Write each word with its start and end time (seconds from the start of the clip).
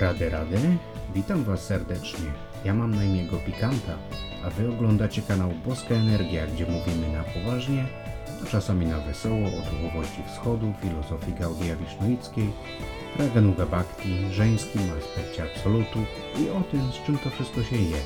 Rady, 0.00 0.30
rady, 0.30 0.58
witam 1.14 1.44
Was 1.44 1.60
serdecznie. 1.60 2.30
Ja 2.64 2.74
mam 2.74 2.94
na 2.94 3.04
imię 3.04 3.24
Gopikanta, 3.24 3.98
a 4.44 4.50
Wy 4.50 4.68
oglądacie 4.68 5.22
kanał 5.22 5.50
Boska 5.66 5.94
Energia, 5.94 6.46
gdzie 6.46 6.66
mówimy 6.66 7.12
na 7.12 7.22
poważnie, 7.24 7.86
a 8.42 8.46
czasami 8.46 8.86
na 8.86 9.00
wesoło 9.00 9.46
o 9.48 9.62
duchowości 9.70 10.22
wschodu, 10.26 10.72
filozofii 10.82 11.32
Gaudia 11.40 11.76
Wisznoickiej, 11.76 12.52
Raganuga 13.18 13.66
Bhakti, 13.66 14.32
żeńskim 14.32 14.82
aspekcie 14.98 15.42
absolutu 15.42 15.98
i 16.40 16.50
o 16.50 16.60
tym, 16.70 16.92
z 16.92 17.06
czym 17.06 17.18
to 17.18 17.30
wszystko 17.30 17.62
się 17.62 17.76
je. 17.76 18.00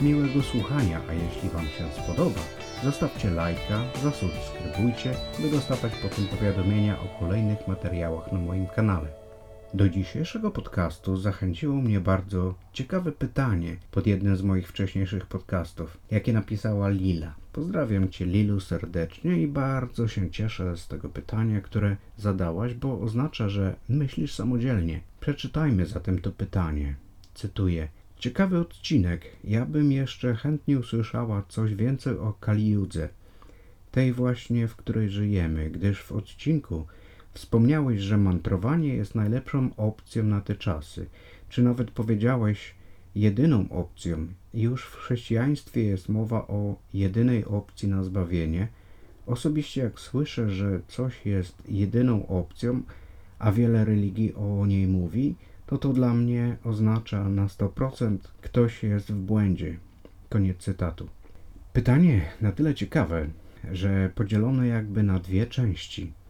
Miłego 0.00 0.42
słuchania, 0.42 1.00
a 1.10 1.12
jeśli 1.12 1.48
Wam 1.48 1.64
się 1.66 2.02
spodoba, 2.02 2.40
zostawcie 2.84 3.30
lajka, 3.30 3.80
zasubskrybujcie, 4.02 5.14
by 5.38 5.50
dostawać 5.50 5.92
potem 6.02 6.28
powiadomienia 6.28 6.96
o 7.00 7.20
kolejnych 7.20 7.68
materiałach 7.68 8.32
na 8.32 8.38
moim 8.38 8.66
kanale. 8.66 9.23
Do 9.74 9.88
dzisiejszego 9.88 10.50
podcastu 10.50 11.16
zachęciło 11.16 11.76
mnie 11.76 12.00
bardzo 12.00 12.54
ciekawe 12.72 13.12
pytanie 13.12 13.76
pod 13.90 14.06
jednym 14.06 14.36
z 14.36 14.42
moich 14.42 14.68
wcześniejszych 14.68 15.26
podcastów, 15.26 15.98
jakie 16.10 16.32
napisała 16.32 16.88
Lila. 16.88 17.34
Pozdrawiam 17.52 18.08
Cię 18.08 18.26
Lilu 18.26 18.60
serdecznie 18.60 19.42
i 19.42 19.46
bardzo 19.46 20.08
się 20.08 20.30
cieszę 20.30 20.76
z 20.76 20.88
tego 20.88 21.08
pytania, 21.08 21.60
które 21.60 21.96
zadałaś, 22.16 22.74
bo 22.74 23.00
oznacza, 23.00 23.48
że 23.48 23.76
myślisz 23.88 24.34
samodzielnie. 24.34 25.00
Przeczytajmy 25.20 25.86
zatem 25.86 26.20
to 26.20 26.32
pytanie. 26.32 26.94
Cytuję. 27.34 27.88
Ciekawy 28.18 28.58
odcinek. 28.58 29.22
Ja 29.44 29.66
bym 29.66 29.92
jeszcze 29.92 30.34
chętnie 30.34 30.78
usłyszała 30.78 31.42
coś 31.48 31.74
więcej 31.74 32.18
o 32.18 32.32
Kaliudze, 32.40 33.08
tej 33.90 34.12
właśnie, 34.12 34.68
w 34.68 34.76
której 34.76 35.10
żyjemy, 35.10 35.70
gdyż 35.70 36.02
w 36.02 36.12
odcinku 36.12 36.86
Wspomniałeś, 37.34 38.00
że 38.00 38.16
mantrowanie 38.16 38.94
jest 38.94 39.14
najlepszą 39.14 39.70
opcją 39.76 40.24
na 40.24 40.40
te 40.40 40.54
czasy. 40.54 41.06
Czy 41.48 41.62
nawet 41.62 41.90
powiedziałeś 41.90 42.74
jedyną 43.14 43.68
opcją? 43.70 44.26
Już 44.54 44.84
w 44.84 44.96
chrześcijaństwie 44.96 45.84
jest 45.84 46.08
mowa 46.08 46.46
o 46.46 46.76
jedynej 46.94 47.44
opcji 47.44 47.88
na 47.88 48.04
zbawienie. 48.04 48.68
Osobiście 49.26 49.80
jak 49.80 50.00
słyszę, 50.00 50.50
że 50.50 50.80
coś 50.88 51.26
jest 51.26 51.62
jedyną 51.68 52.26
opcją, 52.26 52.82
a 53.38 53.52
wiele 53.52 53.84
religii 53.84 54.34
o 54.34 54.66
niej 54.66 54.86
mówi, 54.86 55.34
to 55.66 55.78
to 55.78 55.92
dla 55.92 56.14
mnie 56.14 56.56
oznacza 56.64 57.28
na 57.28 57.46
100% 57.46 58.18
ktoś 58.40 58.82
jest 58.82 59.12
w 59.12 59.16
błędzie. 59.16 59.78
Koniec 60.28 60.58
cytatu. 60.58 61.08
Pytanie 61.72 62.22
na 62.40 62.52
tyle 62.52 62.74
ciekawe, 62.74 63.26
że 63.72 64.10
podzielone 64.14 64.66
jakby 64.66 65.02
na 65.02 65.18
dwie 65.18 65.46
części– 65.46 66.12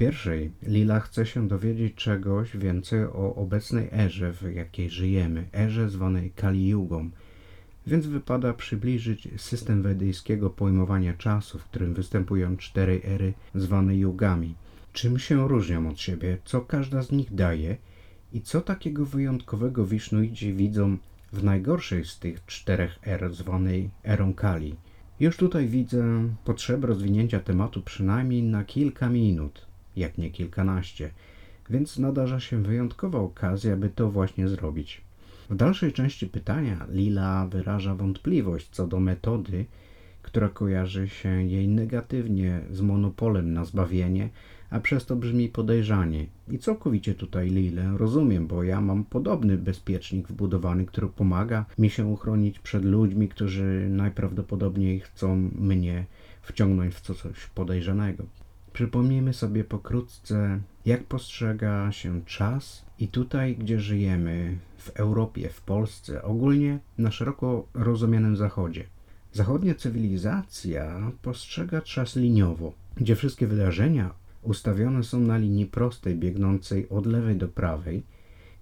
pierwszej. 0.00 0.50
Lila 0.62 1.00
chce 1.00 1.26
się 1.26 1.48
dowiedzieć 1.48 1.94
czegoś 1.94 2.56
więcej 2.56 3.04
o 3.04 3.34
obecnej 3.34 3.88
erze, 3.92 4.32
w 4.32 4.54
jakiej 4.54 4.90
żyjemy, 4.90 5.48
erze 5.52 5.88
zwanej 5.90 6.30
Kali 6.30 6.68
Yugą, 6.68 7.10
więc 7.86 8.06
wypada 8.06 8.52
przybliżyć 8.52 9.28
system 9.36 9.82
wedyjskiego 9.82 10.50
pojmowania 10.50 11.14
czasu, 11.14 11.58
w 11.58 11.64
którym 11.64 11.94
występują 11.94 12.56
cztery 12.56 13.00
ery 13.04 13.32
zwane 13.54 13.96
yugami. 13.96 14.54
Czym 14.92 15.18
się 15.18 15.48
różnią 15.48 15.88
od 15.88 16.00
siebie, 16.00 16.38
co 16.44 16.60
każda 16.60 17.02
z 17.02 17.12
nich 17.12 17.34
daje? 17.34 17.76
I 18.32 18.40
co 18.40 18.60
takiego 18.60 19.06
wyjątkowego 19.06 19.86
Wisznuidzi 19.86 20.54
widzą 20.54 20.96
w 21.32 21.44
najgorszej 21.44 22.04
z 22.04 22.18
tych 22.18 22.46
czterech 22.46 22.98
er 23.06 23.34
zwanej 23.34 23.90
erą 24.04 24.34
Kali. 24.34 24.76
Już 25.20 25.36
tutaj 25.36 25.68
widzę 25.68 26.28
potrzebę 26.44 26.86
rozwinięcia 26.86 27.40
tematu 27.40 27.82
przynajmniej 27.82 28.42
na 28.42 28.64
kilka 28.64 29.08
minut 29.08 29.69
jak 29.96 30.18
nie 30.18 30.30
kilkanaście, 30.30 31.10
więc 31.70 31.98
nadarza 31.98 32.40
się 32.40 32.62
wyjątkowa 32.62 33.18
okazja, 33.18 33.76
by 33.76 33.88
to 33.88 34.10
właśnie 34.10 34.48
zrobić. 34.48 35.00
W 35.50 35.56
dalszej 35.56 35.92
części 35.92 36.26
pytania 36.26 36.86
Lila 36.92 37.46
wyraża 37.46 37.94
wątpliwość 37.94 38.68
co 38.70 38.86
do 38.86 39.00
metody, 39.00 39.64
która 40.22 40.48
kojarzy 40.48 41.08
się 41.08 41.28
jej 41.28 41.68
negatywnie 41.68 42.60
z 42.70 42.80
monopolem 42.80 43.52
na 43.52 43.64
zbawienie, 43.64 44.28
a 44.70 44.80
przez 44.80 45.06
to 45.06 45.16
brzmi 45.16 45.48
podejrzanie. 45.48 46.26
I 46.50 46.58
całkowicie 46.58 47.14
tutaj 47.14 47.50
Lilę 47.50 47.94
rozumiem, 47.96 48.46
bo 48.46 48.62
ja 48.62 48.80
mam 48.80 49.04
podobny 49.04 49.56
bezpiecznik 49.56 50.28
wbudowany, 50.28 50.86
który 50.86 51.08
pomaga 51.08 51.64
mi 51.78 51.90
się 51.90 52.06
uchronić 52.06 52.58
przed 52.58 52.84
ludźmi, 52.84 53.28
którzy 53.28 53.86
najprawdopodobniej 53.90 55.00
chcą 55.00 55.36
mnie 55.54 56.04
wciągnąć 56.42 56.94
w 56.94 57.00
coś 57.00 57.46
podejrzanego. 57.54 58.24
Przypomnijmy 58.72 59.34
sobie 59.34 59.64
pokrótce, 59.64 60.60
jak 60.86 61.04
postrzega 61.04 61.92
się 61.92 62.24
czas 62.24 62.84
i 62.98 63.08
tutaj, 63.08 63.56
gdzie 63.56 63.80
żyjemy, 63.80 64.58
w 64.78 64.90
Europie, 64.90 65.48
w 65.48 65.60
Polsce, 65.60 66.22
ogólnie 66.22 66.78
na 66.98 67.10
szeroko 67.10 67.66
rozumianym 67.74 68.36
Zachodzie. 68.36 68.84
Zachodnia 69.32 69.74
cywilizacja 69.74 71.12
postrzega 71.22 71.82
czas 71.82 72.16
liniowo, 72.16 72.72
gdzie 72.96 73.16
wszystkie 73.16 73.46
wydarzenia 73.46 74.14
ustawione 74.42 75.04
są 75.04 75.20
na 75.20 75.38
linii 75.38 75.66
prostej, 75.66 76.16
biegnącej 76.16 76.88
od 76.88 77.06
lewej 77.06 77.36
do 77.36 77.48
prawej, 77.48 78.02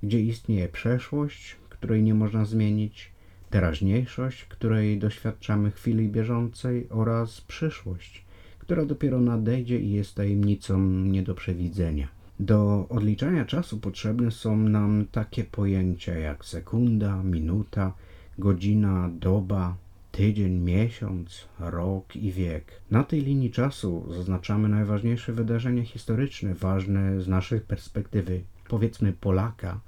gdzie 0.02 0.20
istnieje 0.20 0.68
przeszłość, 0.68 1.56
której 1.68 2.02
nie 2.02 2.14
można 2.14 2.44
zmienić, 2.44 3.12
teraźniejszość, 3.50 4.44
której 4.44 4.98
doświadczamy 4.98 5.70
chwili 5.70 6.08
bieżącej 6.08 6.86
oraz 6.90 7.40
przyszłość, 7.40 8.24
która 8.68 8.84
dopiero 8.84 9.20
nadejdzie 9.20 9.80
i 9.80 9.90
jest 9.90 10.14
tajemnicą 10.14 10.80
nie 10.88 11.22
do 11.22 11.34
przewidzenia. 11.34 12.08
Do 12.40 12.86
odliczania 12.88 13.44
czasu 13.44 13.78
potrzebne 13.78 14.30
są 14.30 14.56
nam 14.56 15.06
takie 15.12 15.44
pojęcia 15.44 16.14
jak 16.14 16.44
sekunda, 16.44 17.22
minuta, 17.22 17.92
godzina, 18.38 19.10
doba, 19.20 19.76
tydzień, 20.12 20.52
miesiąc, 20.52 21.48
rok 21.58 22.16
i 22.16 22.32
wiek. 22.32 22.64
Na 22.90 23.04
tej 23.04 23.20
linii 23.20 23.50
czasu 23.50 24.12
zaznaczamy 24.14 24.68
najważniejsze 24.68 25.32
wydarzenia 25.32 25.84
historyczne, 25.84 26.54
ważne 26.54 27.20
z 27.20 27.28
naszej 27.28 27.60
perspektywy, 27.60 28.42
powiedzmy 28.68 29.12
Polaka, 29.12 29.80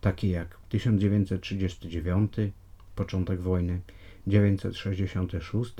takie 0.00 0.28
jak 0.28 0.58
1939, 0.68 2.32
początek 2.94 3.40
wojny, 3.40 3.80
966, 4.26 5.74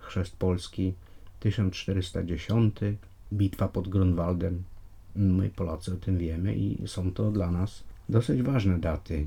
chrzest 0.00 0.36
Polski, 0.36 0.94
1410, 1.42 2.74
bitwa 3.32 3.68
pod 3.68 3.88
Grunwaldem. 3.88 4.62
My 5.16 5.50
Polacy 5.50 5.94
o 5.94 5.96
tym 5.96 6.18
wiemy 6.18 6.54
i 6.54 6.88
są 6.88 7.12
to 7.12 7.30
dla 7.30 7.50
nas 7.50 7.84
dosyć 8.08 8.42
ważne 8.42 8.78
daty. 8.78 9.26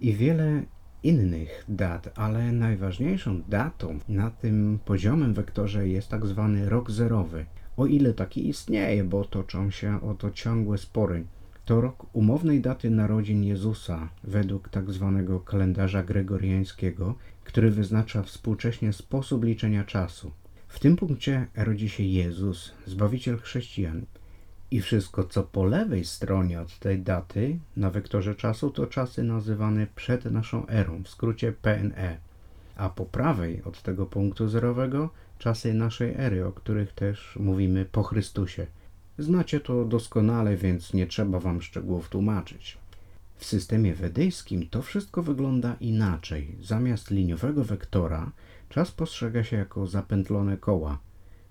I 0.00 0.14
wiele 0.14 0.62
innych 1.02 1.64
dat, 1.68 2.18
ale 2.18 2.52
najważniejszą 2.52 3.42
datą 3.48 3.98
na 4.08 4.30
tym 4.30 4.78
poziomem 4.84 5.34
wektorze 5.34 5.88
jest 5.88 6.08
tak 6.08 6.26
zwany 6.26 6.68
rok 6.68 6.90
zerowy. 6.90 7.44
O 7.76 7.86
ile 7.86 8.14
taki 8.14 8.48
istnieje, 8.48 9.04
bo 9.04 9.24
toczą 9.24 9.70
się 9.70 10.00
o 10.00 10.14
to 10.14 10.30
ciągłe 10.30 10.78
spory. 10.78 11.24
To 11.64 11.80
rok 11.80 12.06
umownej 12.12 12.60
daty 12.60 12.90
narodzin 12.90 13.44
Jezusa 13.44 14.08
według 14.24 14.68
tak 14.68 14.90
zwanego 14.90 15.40
kalendarza 15.40 16.02
gregoriańskiego, 16.02 17.14
który 17.44 17.70
wyznacza 17.70 18.22
współcześnie 18.22 18.92
sposób 18.92 19.44
liczenia 19.44 19.84
czasu. 19.84 20.30
W 20.72 20.78
tym 20.78 20.96
punkcie 20.96 21.46
rodzi 21.56 21.88
się 21.88 22.02
Jezus, 22.02 22.72
Zbawiciel 22.86 23.38
chrześcijan. 23.38 24.06
I 24.70 24.80
wszystko, 24.80 25.24
co 25.24 25.42
po 25.42 25.64
lewej 25.64 26.04
stronie 26.04 26.60
od 26.60 26.78
tej 26.78 27.00
daty 27.00 27.58
na 27.76 27.90
wektorze 27.90 28.34
czasu, 28.34 28.70
to 28.70 28.86
czasy 28.86 29.22
nazywane 29.22 29.86
przed 29.96 30.24
naszą 30.24 30.66
erą, 30.66 31.02
w 31.02 31.08
skrócie 31.08 31.52
PNE. 31.52 32.18
A 32.76 32.88
po 32.88 33.06
prawej 33.06 33.62
od 33.62 33.82
tego 33.82 34.06
punktu 34.06 34.48
zerowego 34.48 35.10
czasy 35.38 35.74
naszej 35.74 36.14
ery, 36.16 36.46
o 36.46 36.52
których 36.52 36.92
też 36.92 37.36
mówimy 37.40 37.84
po 37.84 38.02
Chrystusie. 38.02 38.66
Znacie 39.18 39.60
to 39.60 39.84
doskonale, 39.84 40.56
więc 40.56 40.94
nie 40.94 41.06
trzeba 41.06 41.40
wam 41.40 41.62
szczegółów 41.62 42.08
tłumaczyć. 42.08 42.78
W 43.36 43.44
systemie 43.44 43.94
wedyjskim 43.94 44.68
to 44.68 44.82
wszystko 44.82 45.22
wygląda 45.22 45.76
inaczej. 45.80 46.56
Zamiast 46.60 47.10
liniowego 47.10 47.64
wektora 47.64 48.32
czas 48.72 48.90
postrzega 48.90 49.44
się 49.44 49.56
jako 49.56 49.86
zapętlone 49.86 50.56
koła. 50.56 50.98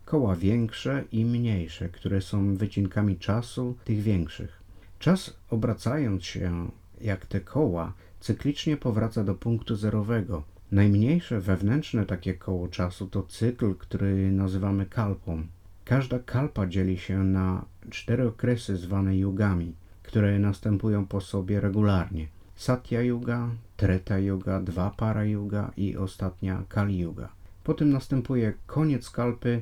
Koła 0.06 0.36
większe 0.36 1.04
i 1.12 1.26
mniejsze, 1.26 1.90
które 1.90 2.22
są 2.22 2.56
wycinkami 2.56 3.18
czasu 3.18 3.76
tych 3.86 4.02
większych. 4.02 4.62
Czas 5.00 5.38
obracając 5.50 6.26
się 6.26 6.72
jak 7.02 7.26
te 7.26 7.42
koła, 7.42 7.94
cyklicznie 8.20 8.78
powraca 8.78 9.24
do 9.24 9.36
punktu 9.36 9.76
zerowego. 9.76 10.44
Najmniejsze 10.72 11.42
wewnętrzne 11.42 12.06
takie 12.06 12.34
koło 12.34 12.68
czasu 12.68 13.08
to 13.08 13.24
cykl, 13.24 13.76
który 13.76 14.32
nazywamy 14.32 14.86
kalpą. 14.86 15.44
Każda 15.86 16.20
kalpa 16.20 16.68
dzieli 16.68 16.98
się 16.98 17.24
na 17.24 17.66
cztery 17.90 18.28
okresy 18.28 18.78
zwane 18.78 19.18
jugami 19.18 19.74
które 20.12 20.40
następują 20.40 21.06
po 21.06 21.22
sobie 21.22 21.62
regularnie. 21.62 22.28
Satya 22.62 23.02
Yuga, 23.02 23.50
Treta 23.78 24.20
Yuga, 24.20 24.60
Dwa 24.60 24.90
Para 24.90 25.26
Yuga 25.26 25.72
i 25.78 25.98
ostatnia 25.98 26.64
Kali 26.70 27.00
Yuga. 27.00 27.30
Potem 27.64 27.90
następuje 27.90 28.54
koniec 28.68 29.10
kalpy 29.10 29.62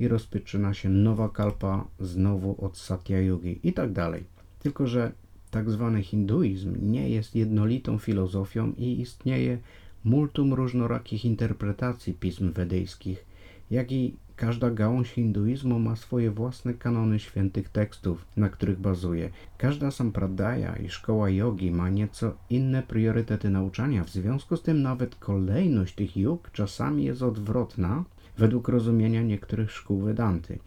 i 0.00 0.08
rozpoczyna 0.08 0.74
się 0.74 0.88
nowa 0.88 1.28
kalpa 1.28 1.84
znowu 2.00 2.64
od 2.64 2.78
Satya 2.78 3.20
Yugi 3.20 3.60
i 3.62 3.72
tak 3.72 3.92
dalej. 3.92 4.24
Tylko, 4.62 4.86
że 4.86 5.12
tak 5.50 5.70
zwany 5.70 6.02
hinduizm 6.02 6.90
nie 6.90 7.10
jest 7.10 7.34
jednolitą 7.34 7.98
filozofią 7.98 8.72
i 8.78 9.00
istnieje 9.00 9.58
multum 10.04 10.54
różnorakich 10.54 11.24
interpretacji 11.24 12.14
pism 12.14 12.52
wedyjskich, 12.52 13.26
jak 13.70 13.92
i 13.92 14.16
każda 14.36 14.70
gałąź 14.70 15.10
hinduizmu 15.10 15.78
ma 15.78 15.96
swoje 15.96 16.30
własne 16.30 16.74
kanony 16.74 17.18
świętych 17.18 17.68
tekstów, 17.68 18.26
na 18.36 18.48
których 18.48 18.78
bazuje. 18.78 19.30
Każda 19.58 19.90
sampradaya 19.90 20.76
i 20.84 20.88
szkoła 20.88 21.30
jogi 21.30 21.70
ma 21.70 21.88
nieco 21.88 22.36
inne 22.50 22.82
priorytety 22.82 23.50
nauczania, 23.50 24.04
w 24.04 24.10
związku 24.10 24.56
z 24.56 24.62
tym 24.62 24.82
nawet 24.82 25.14
kolejność 25.14 25.94
tych 25.94 26.16
jog 26.16 26.50
czasami 26.52 27.04
jest 27.04 27.22
odwrotna 27.22 28.04
według 28.38 28.68
rozumienia 28.68 29.22
niektórych 29.22 29.70
szkół 29.72 30.00
Vedanty. 30.00 30.58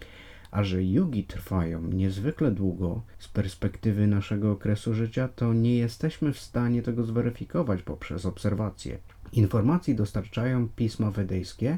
A 0.51 0.63
że 0.63 0.83
jugi 0.83 1.23
trwają 1.23 1.81
niezwykle 1.81 2.51
długo 2.51 3.01
z 3.19 3.27
perspektywy 3.27 4.07
naszego 4.07 4.51
okresu 4.51 4.93
życia, 4.93 5.27
to 5.27 5.53
nie 5.53 5.77
jesteśmy 5.77 6.33
w 6.33 6.39
stanie 6.39 6.81
tego 6.81 7.03
zweryfikować 7.03 7.81
poprzez 7.81 8.25
obserwacje. 8.25 8.97
Informacji 9.31 9.95
dostarczają 9.95 10.67
pisma 10.75 11.11
wedyjskie, 11.11 11.77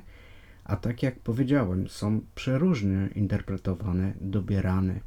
a 0.66 0.76
tak 0.76 1.04
jak 1.04 1.20
powiedziałem, 1.20 1.88
są 1.88 2.22
przeróżnie 2.36 3.10
interpretowane, 3.16 4.14
dobierane. 4.22 5.00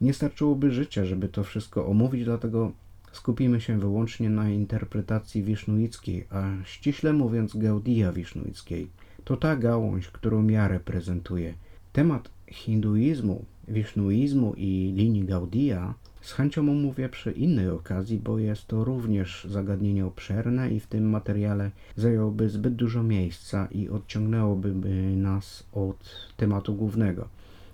Nie 0.00 0.14
starczyłoby 0.14 0.70
życia, 0.70 1.04
żeby 1.04 1.28
to 1.28 1.44
wszystko 1.44 1.86
omówić, 1.86 2.24
dlatego 2.24 2.72
skupimy 3.12 3.60
się 3.60 3.78
wyłącznie 3.80 4.30
na 4.30 4.50
interpretacji 4.50 5.42
wisznuickiej, 5.42 6.26
a 6.30 6.50
ściśle 6.64 7.12
mówiąc 7.12 7.56
Gaudia 7.56 8.12
wisznuickiej. 8.12 8.90
To 9.24 9.36
ta 9.36 9.56
gałąź, 9.56 10.08
którą 10.08 10.48
ja 10.48 10.68
reprezentuję. 10.68 11.54
Temat 11.92 12.30
hinduizmu, 12.46 13.44
wisznuizmu 13.68 14.54
i 14.56 14.92
linii 14.96 15.24
Gaudia 15.24 15.94
z 16.26 16.32
chęcią 16.32 16.60
omówię 16.60 17.08
przy 17.08 17.32
innej 17.32 17.70
okazji, 17.70 18.18
bo 18.18 18.38
jest 18.38 18.66
to 18.66 18.84
również 18.84 19.46
zagadnienie 19.50 20.06
obszerne 20.06 20.70
i 20.70 20.80
w 20.80 20.86
tym 20.86 21.10
materiale 21.10 21.70
zająłoby 21.96 22.48
zbyt 22.48 22.74
dużo 22.74 23.02
miejsca 23.02 23.68
i 23.70 23.88
odciągnęłoby 23.88 24.74
nas 25.16 25.66
od 25.72 26.28
tematu 26.36 26.74
głównego, 26.74 27.28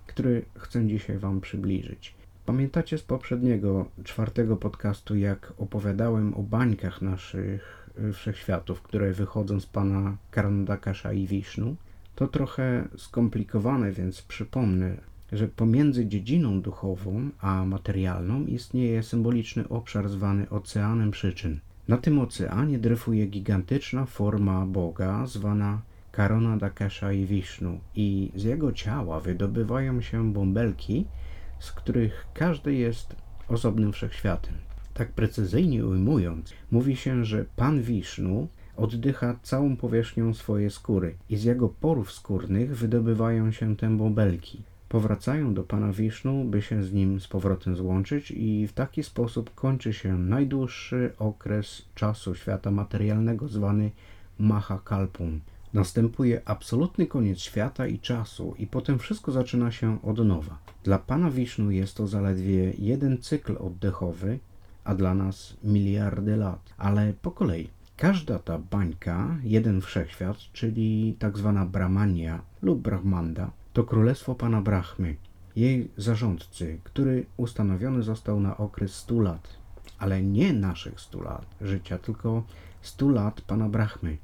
który 0.07 0.45
chcę 0.57 0.87
dzisiaj 0.87 1.17
Wam 1.17 1.41
przybliżyć. 1.41 2.13
Pamiętacie 2.45 2.97
z 2.97 3.03
poprzedniego, 3.03 3.85
czwartego 4.03 4.57
podcastu, 4.57 5.15
jak 5.15 5.53
opowiadałem 5.57 6.33
o 6.33 6.43
bańkach 6.43 7.01
naszych 7.01 7.89
wszechświatów, 8.13 8.81
które 8.81 9.13
wychodzą 9.13 9.59
z 9.59 9.65
pana 9.65 10.17
Karandakasza 10.31 11.13
i 11.13 11.27
Wisznu? 11.27 11.75
To 12.15 12.27
trochę 12.27 12.87
skomplikowane, 12.97 13.91
więc 13.91 14.21
przypomnę, 14.21 14.97
że 15.33 15.47
pomiędzy 15.47 16.05
dziedziną 16.05 16.61
duchową 16.61 17.29
a 17.41 17.65
materialną 17.65 18.45
istnieje 18.45 19.03
symboliczny 19.03 19.69
obszar 19.69 20.09
zwany 20.09 20.49
oceanem 20.49 21.11
przyczyn. 21.11 21.59
Na 21.87 21.97
tym 21.97 22.19
oceanie 22.19 22.79
dryfuje 22.79 23.27
gigantyczna 23.27 24.05
forma 24.05 24.65
Boga 24.65 25.25
zwana 25.27 25.81
Karona 26.11 26.57
Dakesha 26.57 27.13
i 27.13 27.25
Vishnu 27.25 27.79
i 27.95 28.31
z 28.35 28.43
jego 28.43 28.71
ciała 28.71 29.19
wydobywają 29.19 30.01
się 30.01 30.33
bąbelki, 30.33 31.05
z 31.59 31.71
których 31.71 32.27
każdy 32.33 32.73
jest 32.73 33.15
osobnym 33.47 33.93
wszechświatem. 33.93 34.53
Tak 34.93 35.11
precyzyjnie 35.11 35.85
ujmując, 35.85 36.53
mówi 36.71 36.95
się, 36.95 37.25
że 37.25 37.45
Pan 37.55 37.81
Wisznu 37.81 38.47
oddycha 38.77 39.35
całą 39.43 39.75
powierzchnią 39.75 40.33
swojej 40.33 40.69
skóry 40.69 41.15
i 41.29 41.37
z 41.37 41.43
jego 41.43 41.69
porów 41.69 42.11
skórnych 42.11 42.77
wydobywają 42.77 43.51
się 43.51 43.75
te 43.75 43.89
bąbelki 43.89 44.63
powracają 44.93 45.53
do 45.53 45.63
Pana 45.63 45.93
Wisznu, 45.93 46.45
by 46.45 46.61
się 46.61 46.83
z 46.83 46.93
nim 46.93 47.19
z 47.19 47.27
powrotem 47.27 47.75
złączyć 47.75 48.31
i 48.31 48.67
w 48.67 48.73
taki 48.73 49.03
sposób 49.03 49.55
kończy 49.55 49.93
się 49.93 50.17
najdłuższy 50.17 51.13
okres 51.19 51.85
czasu 51.95 52.35
świata 52.35 52.71
materialnego 52.71 53.47
zwany 53.47 53.91
Mahakalpum. 54.39 55.41
Następuje 55.73 56.41
absolutny 56.45 57.07
koniec 57.07 57.39
świata 57.39 57.87
i 57.87 57.99
czasu 57.99 58.55
i 58.59 58.67
potem 58.67 58.99
wszystko 58.99 59.31
zaczyna 59.31 59.71
się 59.71 60.01
od 60.01 60.25
nowa. 60.25 60.57
Dla 60.83 60.99
Pana 60.99 61.31
Wisznu 61.31 61.71
jest 61.71 61.97
to 61.97 62.07
zaledwie 62.07 62.73
jeden 62.77 63.17
cykl 63.17 63.55
oddechowy, 63.59 64.39
a 64.83 64.95
dla 64.95 65.13
nas 65.13 65.57
miliardy 65.63 66.37
lat. 66.37 66.73
Ale 66.77 67.13
po 67.21 67.31
kolei. 67.31 67.69
Każda 67.97 68.39
ta 68.39 68.59
bańka, 68.59 69.37
jeden 69.43 69.81
wszechświat, 69.81 70.37
czyli 70.37 71.15
tak 71.19 71.37
zwana 71.37 71.65
Brahmania 71.65 72.41
lub 72.61 72.81
Brahmanda, 72.81 73.51
to 73.73 73.83
królestwo 73.83 74.35
pana 74.35 74.61
Brahmy, 74.61 75.15
jej 75.55 75.91
zarządcy, 75.97 76.79
który 76.83 77.25
ustanowiony 77.37 78.03
został 78.03 78.39
na 78.39 78.57
okres 78.57 78.95
100 78.95 79.19
lat, 79.19 79.47
ale 79.99 80.23
nie 80.23 80.53
naszych 80.53 81.01
100 81.01 81.21
lat 81.21 81.45
życia, 81.61 81.97
tylko 81.97 82.43
100 82.81 83.09
lat 83.09 83.41
pana 83.41 83.69
Brahmy, 83.69 84.17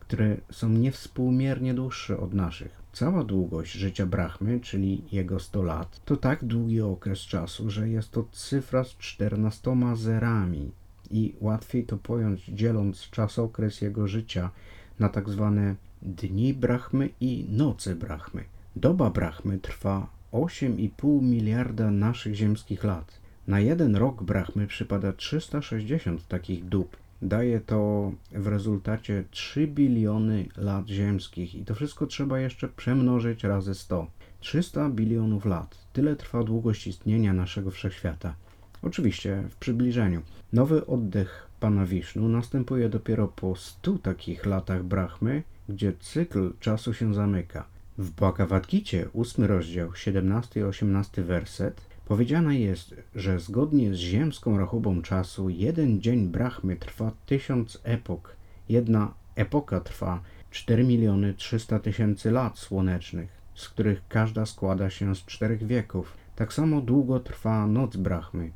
które 0.00 0.36
są 0.50 0.68
niewspółmiernie 0.68 1.74
dłuższe 1.74 2.18
od 2.18 2.34
naszych. 2.34 2.82
Cała 2.92 3.24
długość 3.24 3.72
życia 3.72 4.06
Brahmy, 4.06 4.60
czyli 4.60 5.02
jego 5.12 5.40
100 5.40 5.62
lat, 5.62 6.00
to 6.04 6.16
tak 6.16 6.44
długi 6.44 6.80
okres 6.80 7.18
czasu, 7.18 7.70
że 7.70 7.88
jest 7.88 8.10
to 8.10 8.24
cyfra 8.32 8.84
z 8.84 8.96
14 8.96 9.76
zerami 9.94 10.70
i 11.10 11.34
łatwiej 11.40 11.84
to 11.84 11.96
pojąć 11.96 12.44
dzieląc 12.44 13.10
czasokres 13.10 13.80
jego 13.80 14.08
życia 14.08 14.50
na 14.98 15.08
tak 15.08 15.28
zwane 15.28 15.74
dni 16.02 16.54
Brahmy 16.54 17.10
i 17.20 17.46
noce 17.48 17.94
Brahmy. 17.94 18.55
Doba 18.76 19.10
Brahmy 19.10 19.58
trwa 19.58 20.06
8,5 20.32 21.22
miliarda 21.22 21.90
naszych 21.90 22.34
ziemskich 22.34 22.84
lat. 22.84 23.20
Na 23.46 23.60
jeden 23.60 23.96
rok 23.96 24.22
Brahmy 24.22 24.66
przypada 24.66 25.12
360 25.12 26.28
takich 26.28 26.64
dób. 26.64 26.96
Daje 27.22 27.60
to 27.60 28.12
w 28.32 28.46
rezultacie 28.46 29.24
3 29.30 29.66
biliony 29.66 30.46
lat 30.56 30.88
ziemskich 30.88 31.54
i 31.54 31.64
to 31.64 31.74
wszystko 31.74 32.06
trzeba 32.06 32.40
jeszcze 32.40 32.68
przemnożyć 32.68 33.44
razy 33.44 33.74
100. 33.74 34.06
300 34.40 34.90
bilionów 34.90 35.44
lat. 35.44 35.78
Tyle 35.92 36.16
trwa 36.16 36.42
długość 36.42 36.86
istnienia 36.86 37.32
naszego 37.32 37.70
wszechświata. 37.70 38.34
Oczywiście 38.82 39.42
w 39.50 39.56
przybliżeniu. 39.56 40.22
Nowy 40.52 40.86
oddech 40.86 41.48
Pana 41.60 41.86
Wisznu 41.86 42.28
następuje 42.28 42.88
dopiero 42.88 43.28
po 43.28 43.56
100 43.56 43.98
takich 43.98 44.46
latach 44.46 44.84
Brahmy, 44.84 45.42
gdzie 45.68 45.92
cykl 46.00 46.52
czasu 46.60 46.94
się 46.94 47.14
zamyka. 47.14 47.75
W 47.98 48.10
Bhagavad 48.10 48.66
Gita, 48.66 48.96
8 49.14 49.44
rozdział, 49.44 49.94
17 49.94 50.60
i 50.60 50.62
18 50.62 51.22
werset, 51.22 51.80
powiedziane 52.04 52.60
jest, 52.60 52.94
że 53.14 53.40
zgodnie 53.40 53.94
z 53.94 53.96
ziemską 53.96 54.58
rachubą 54.58 55.02
czasu 55.02 55.48
jeden 55.48 56.00
dzień 56.00 56.28
Brahmy 56.28 56.76
trwa 56.76 57.12
tysiąc 57.26 57.80
epok. 57.84 58.36
Jedna 58.68 59.14
epoka 59.34 59.80
trwa 59.80 60.20
4 60.50 60.84
miliony 60.84 61.34
300 61.34 61.78
tysięcy 61.78 62.30
lat 62.30 62.58
słonecznych, 62.58 63.28
z 63.54 63.68
których 63.68 64.02
każda 64.08 64.46
składa 64.46 64.90
się 64.90 65.14
z 65.14 65.24
czterech 65.24 65.66
wieków. 65.66 66.16
Tak 66.34 66.52
samo 66.52 66.80
długo 66.80 67.20
trwa 67.20 67.66
noc 67.66 67.96
Brahmy. 67.96 68.50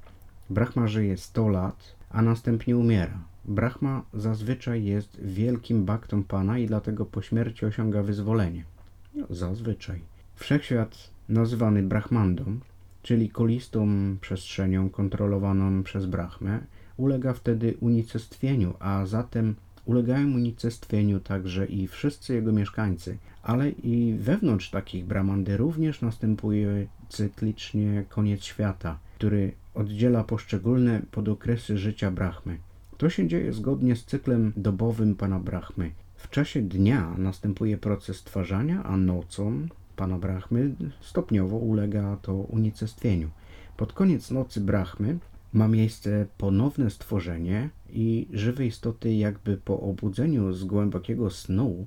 Brahma 0.50 0.86
żyje 0.86 1.16
100 1.16 1.48
lat, 1.48 1.96
a 2.10 2.22
następnie 2.22 2.76
umiera. 2.76 3.18
Brahma 3.44 4.02
zazwyczaj 4.14 4.84
jest 4.84 5.20
wielkim 5.22 5.84
baktą 5.84 6.24
Pana 6.24 6.58
i 6.58 6.66
dlatego 6.66 7.06
po 7.06 7.22
śmierci 7.22 7.66
osiąga 7.66 8.02
wyzwolenie. 8.02 8.64
No, 9.14 9.26
zazwyczaj. 9.30 10.00
Wszechświat 10.36 11.10
nazywany 11.28 11.82
Brahmandą, 11.82 12.60
czyli 13.02 13.30
kolistą 13.30 13.88
przestrzenią 14.20 14.90
kontrolowaną 14.90 15.82
przez 15.82 16.06
Brahmę, 16.06 16.60
ulega 16.96 17.32
wtedy 17.32 17.74
unicestwieniu, 17.80 18.74
a 18.78 19.06
zatem 19.06 19.54
ulegają 19.84 20.26
unicestwieniu 20.34 21.20
także 21.20 21.66
i 21.66 21.88
wszyscy 21.88 22.34
jego 22.34 22.52
mieszkańcy, 22.52 23.18
ale 23.42 23.70
i 23.70 24.14
wewnątrz 24.18 24.70
takich 24.70 25.04
Brahmandy 25.04 25.56
również 25.56 26.00
następuje 26.00 26.86
cyklicznie 27.08 28.04
koniec 28.08 28.44
świata, 28.44 28.98
który 29.14 29.52
oddziela 29.74 30.24
poszczególne 30.24 31.02
podokresy 31.10 31.78
życia 31.78 32.10
Brahmy. 32.10 32.58
To 32.98 33.10
się 33.10 33.28
dzieje 33.28 33.52
zgodnie 33.52 33.96
z 33.96 34.04
cyklem 34.04 34.52
dobowym 34.56 35.14
pana 35.14 35.38
Brahmy. 35.38 35.90
W 36.22 36.30
czasie 36.30 36.62
dnia 36.62 37.14
następuje 37.18 37.78
proces 37.78 38.16
stwarzania, 38.16 38.84
a 38.84 38.96
nocą 38.96 39.68
pana 39.96 40.18
Brahmy 40.18 40.74
stopniowo 41.00 41.56
ulega 41.56 42.16
to 42.22 42.34
unicestwieniu. 42.34 43.30
Pod 43.76 43.92
koniec 43.92 44.30
nocy 44.30 44.60
Brahmy 44.60 45.18
ma 45.52 45.68
miejsce 45.68 46.26
ponowne 46.38 46.90
stworzenie 46.90 47.70
i 47.92 48.28
żywe 48.32 48.66
istoty 48.66 49.14
jakby 49.14 49.56
po 49.56 49.80
obudzeniu 49.80 50.52
z 50.52 50.64
głębokiego 50.64 51.30
snu 51.30 51.86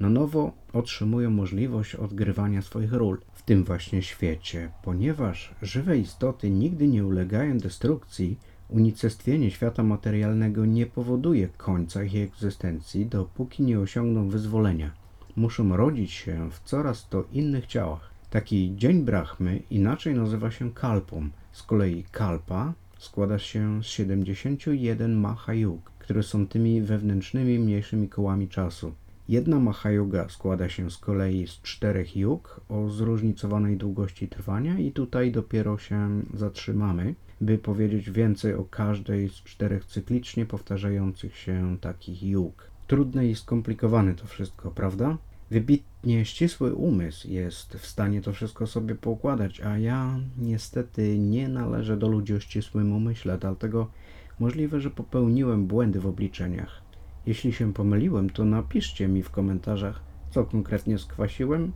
na 0.00 0.10
nowo 0.10 0.52
otrzymują 0.72 1.30
możliwość 1.30 1.94
odgrywania 1.94 2.62
swoich 2.62 2.92
ról 2.92 3.18
w 3.34 3.42
tym 3.42 3.64
właśnie 3.64 4.02
świecie, 4.02 4.70
ponieważ 4.82 5.54
żywe 5.62 5.98
istoty 5.98 6.50
nigdy 6.50 6.88
nie 6.88 7.06
ulegają 7.06 7.58
destrukcji, 7.58 8.38
Unicestwienie 8.68 9.50
świata 9.50 9.82
materialnego 9.82 10.66
nie 10.66 10.86
powoduje 10.86 11.48
końca 11.48 12.02
ich 12.02 12.16
egzystencji, 12.16 13.06
dopóki 13.06 13.62
nie 13.62 13.80
osiągną 13.80 14.28
wyzwolenia. 14.28 14.90
Muszą 15.36 15.76
rodzić 15.76 16.12
się 16.12 16.50
w 16.50 16.60
coraz 16.60 17.08
to 17.08 17.24
innych 17.32 17.66
ciałach. 17.66 18.10
Taki 18.30 18.72
dzień 18.76 19.02
Brahmy 19.02 19.62
inaczej 19.70 20.14
nazywa 20.14 20.50
się 20.50 20.72
kalpą. 20.72 21.28
Z 21.52 21.62
kolei 21.62 22.04
kalpa 22.12 22.72
składa 22.98 23.38
się 23.38 23.82
z 23.82 23.86
71 23.86 25.14
Mahayug, 25.14 25.90
które 25.98 26.22
są 26.22 26.46
tymi 26.46 26.82
wewnętrznymi, 26.82 27.58
mniejszymi 27.58 28.08
kołami 28.08 28.48
czasu. 28.48 28.92
Jedna 29.28 29.60
Mahayoga 29.60 30.28
składa 30.28 30.68
się 30.68 30.90
z 30.90 30.98
kolei 30.98 31.46
z 31.46 31.60
czterech 31.62 32.16
yug 32.16 32.60
o 32.68 32.88
zróżnicowanej 32.88 33.76
długości 33.76 34.28
trwania 34.28 34.78
i 34.78 34.92
tutaj 34.92 35.32
dopiero 35.32 35.78
się 35.78 36.22
zatrzymamy, 36.34 37.14
by 37.40 37.58
powiedzieć 37.58 38.10
więcej 38.10 38.54
o 38.54 38.64
każdej 38.64 39.28
z 39.28 39.32
czterech 39.32 39.84
cyklicznie 39.84 40.46
powtarzających 40.46 41.36
się 41.36 41.76
takich 41.80 42.22
yug. 42.22 42.70
Trudne 42.86 43.26
i 43.26 43.34
skomplikowane 43.34 44.14
to 44.14 44.26
wszystko, 44.26 44.70
prawda? 44.70 45.18
Wybitnie 45.50 46.24
ścisły 46.24 46.74
umysł 46.74 47.28
jest 47.28 47.72
w 47.72 47.86
stanie 47.86 48.20
to 48.20 48.32
wszystko 48.32 48.66
sobie 48.66 48.94
poukładać, 48.94 49.60
a 49.60 49.78
ja 49.78 50.18
niestety 50.38 51.18
nie 51.18 51.48
należę 51.48 51.96
do 51.96 52.08
ludzi 52.08 52.34
o 52.34 52.40
ścisłym 52.40 52.92
umyśle, 52.92 53.38
dlatego 53.38 53.90
możliwe, 54.38 54.80
że 54.80 54.90
popełniłem 54.90 55.66
błędy 55.66 56.00
w 56.00 56.06
obliczeniach. 56.06 56.83
Jeśli 57.26 57.52
się 57.52 57.72
pomyliłem, 57.72 58.30
to 58.30 58.44
napiszcie 58.44 59.08
mi 59.08 59.22
w 59.22 59.30
komentarzach, 59.30 60.00
co 60.30 60.44
konkretnie 60.44 60.98
skwasiłem, 60.98 61.72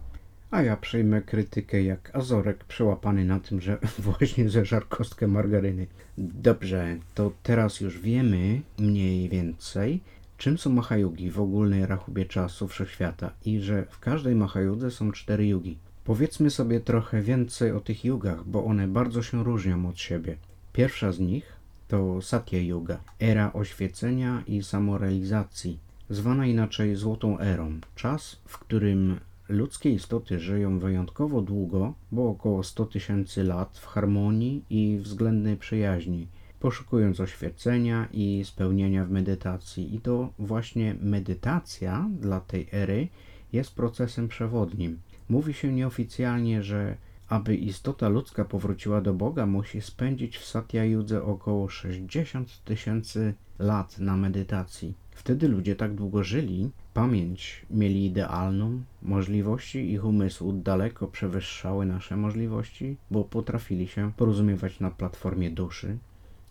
a 0.51 0.63
ja 0.63 0.77
przejmę 0.77 1.23
krytykę 1.23 1.83
jak 1.83 2.17
Azorek 2.17 2.65
przełapany 2.65 3.25
na 3.25 3.41
tym, 3.41 3.61
że 3.61 3.79
właśnie 3.99 4.49
zeżar 4.49 4.89
kostkę 4.89 5.29
margaryny. 5.29 5.87
Dobrze, 6.19 6.97
to 7.15 7.33
teraz 7.43 7.81
już 7.81 7.99
wiemy 7.99 8.61
mniej 8.79 9.29
więcej, 9.29 10.01
czym 10.39 10.59
są 10.59 10.71
mahajugi 10.71 11.31
w 11.31 11.41
ogólnej 11.41 11.87
rachubie 11.87 12.27
czasu 12.27 12.69
wszechświata 12.69 13.31
i 13.45 13.61
że 13.61 13.87
w 13.91 13.99
każdej 13.99 14.35
mahajudze 14.35 14.91
są 14.91 15.13
cztery 15.13 15.47
jugi. 15.47 15.79
Powiedzmy 16.05 16.51
sobie 16.51 16.81
trochę 16.81 17.23
więcej 17.23 17.73
o 17.73 17.81
tych 17.81 18.05
jugach, 18.05 18.45
bo 18.45 18.65
one 18.65 18.89
bardzo 18.89 19.23
się 19.23 19.45
różnią 19.45 19.89
od 19.89 19.99
siebie. 19.99 20.37
Pierwsza 20.73 21.13
z 21.13 21.19
nich 21.21 21.58
to 21.89 22.23
Satya 22.23 22.59
Yuga, 22.59 23.01
era 23.21 23.53
oświecenia 23.53 24.43
i 24.47 24.63
samorealizacji, 24.63 25.79
zwana 26.11 26.47
inaczej 26.47 26.97
złotą 26.97 27.39
erą. 27.39 27.81
Czas, 27.95 28.41
w 28.45 28.59
którym 28.59 29.21
ludzkie 29.49 29.91
istoty 29.91 30.41
żyją 30.41 30.79
wyjątkowo 30.79 31.43
długo, 31.43 31.95
bo 32.13 32.29
około 32.31 32.63
100 32.63 32.87
tysięcy 32.87 33.45
lat 33.45 33.79
w 33.79 33.87
harmonii 33.87 34.65
i 34.71 34.99
względnej 34.99 35.57
przyjaźni, 35.57 36.27
poszukując 36.61 37.21
oświecenia 37.21 38.09
i 38.13 38.43
spełnienia 38.45 39.05
w 39.05 39.11
medytacji. 39.11 39.95
I 39.95 40.01
to 40.01 40.33
właśnie 40.39 40.95
medytacja 41.01 42.09
dla 42.21 42.41
tej 42.41 42.69
ery 42.73 43.09
jest 43.53 43.75
procesem 43.75 44.29
przewodnim. 44.29 44.99
Mówi 45.29 45.55
się 45.55 45.73
nieoficjalnie, 45.73 46.63
że 46.63 46.97
aby 47.29 47.57
istota 47.57 48.09
ludzka 48.09 48.45
powróciła 48.45 49.01
do 49.01 49.15
Boga, 49.15 49.47
musi 49.47 49.81
spędzić 49.81 50.39
w 50.39 50.45
Satya 50.45 50.85
Yudze 50.85 51.23
około 51.23 51.69
60 51.69 52.65
tysięcy 52.65 53.35
lat 53.59 53.99
na 53.99 54.17
medytacji. 54.17 54.95
Wtedy 55.11 55.49
ludzie 55.49 55.77
tak 55.77 55.95
długo 55.95 56.25
żyli, 56.25 56.71
pamięć 56.95 57.67
mieli 57.71 58.07
idealną, 58.07 58.83
możliwości 59.03 59.93
ich 59.93 60.05
umysłu 60.05 60.53
daleko 60.53 61.07
przewyższały 61.09 61.87
nasze 61.87 62.17
możliwości, 62.17 62.97
bo 63.11 63.25
potrafili 63.25 63.89
się 63.89 64.13
porozumiewać 64.17 64.81
na 64.81 64.91
platformie 64.91 65.51
duszy 65.51 65.99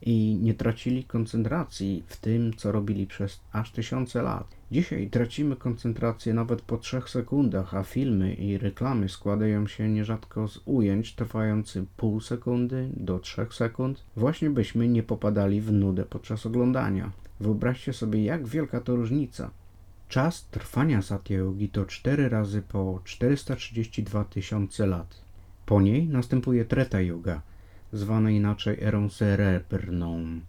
i 0.02 0.38
nie 0.42 0.54
tracili 0.54 1.04
koncentracji 1.04 2.04
w 2.08 2.18
tym, 2.18 2.54
co 2.54 2.72
robili 2.72 3.08
przez 3.08 3.40
aż 3.52 3.72
tysiące 3.72 4.22
lat. 4.22 4.48
Dzisiaj 4.72 5.08
tracimy 5.08 5.56
koncentrację 5.56 6.34
nawet 6.34 6.62
po 6.62 6.78
trzech 6.78 7.10
sekundach, 7.10 7.76
a 7.76 7.84
filmy 7.84 8.34
i 8.34 8.58
reklamy 8.58 9.10
składają 9.10 9.68
się 9.68 9.90
nierzadko 9.90 10.48
z 10.48 10.60
ujęć 10.66 11.16
trwających 11.16 11.86
pół 11.98 12.22
sekundy 12.22 12.90
do 12.98 13.20
trzech 13.20 13.54
sekund, 13.54 14.04
właśnie 14.16 14.50
byśmy 14.50 14.88
nie 14.88 15.04
popadali 15.04 15.62
w 15.62 15.72
nudę 15.72 16.06
podczas 16.06 16.46
oglądania. 16.46 17.12
Wyobraźcie 17.40 17.94
sobie, 17.94 18.24
jak 18.24 18.48
wielka 18.48 18.82
to 18.82 18.96
różnica. 18.96 19.52
Czas 20.10 20.48
trwania 20.52 21.02
Satyogi 21.02 21.70
to 21.70 21.86
4 21.86 22.30
razy 22.30 22.62
po 22.62 23.02
432 23.04 24.24
tysiące 24.24 24.88
lat. 24.88 25.22
Po 25.66 25.82
niej 25.82 26.08
następuje 26.08 26.66
Treta 26.66 27.02
Yoga, 27.02 27.42
zwana 27.98 28.32
inaczej 28.32 28.78
erą 28.82 29.10
srebrną. 29.10 30.40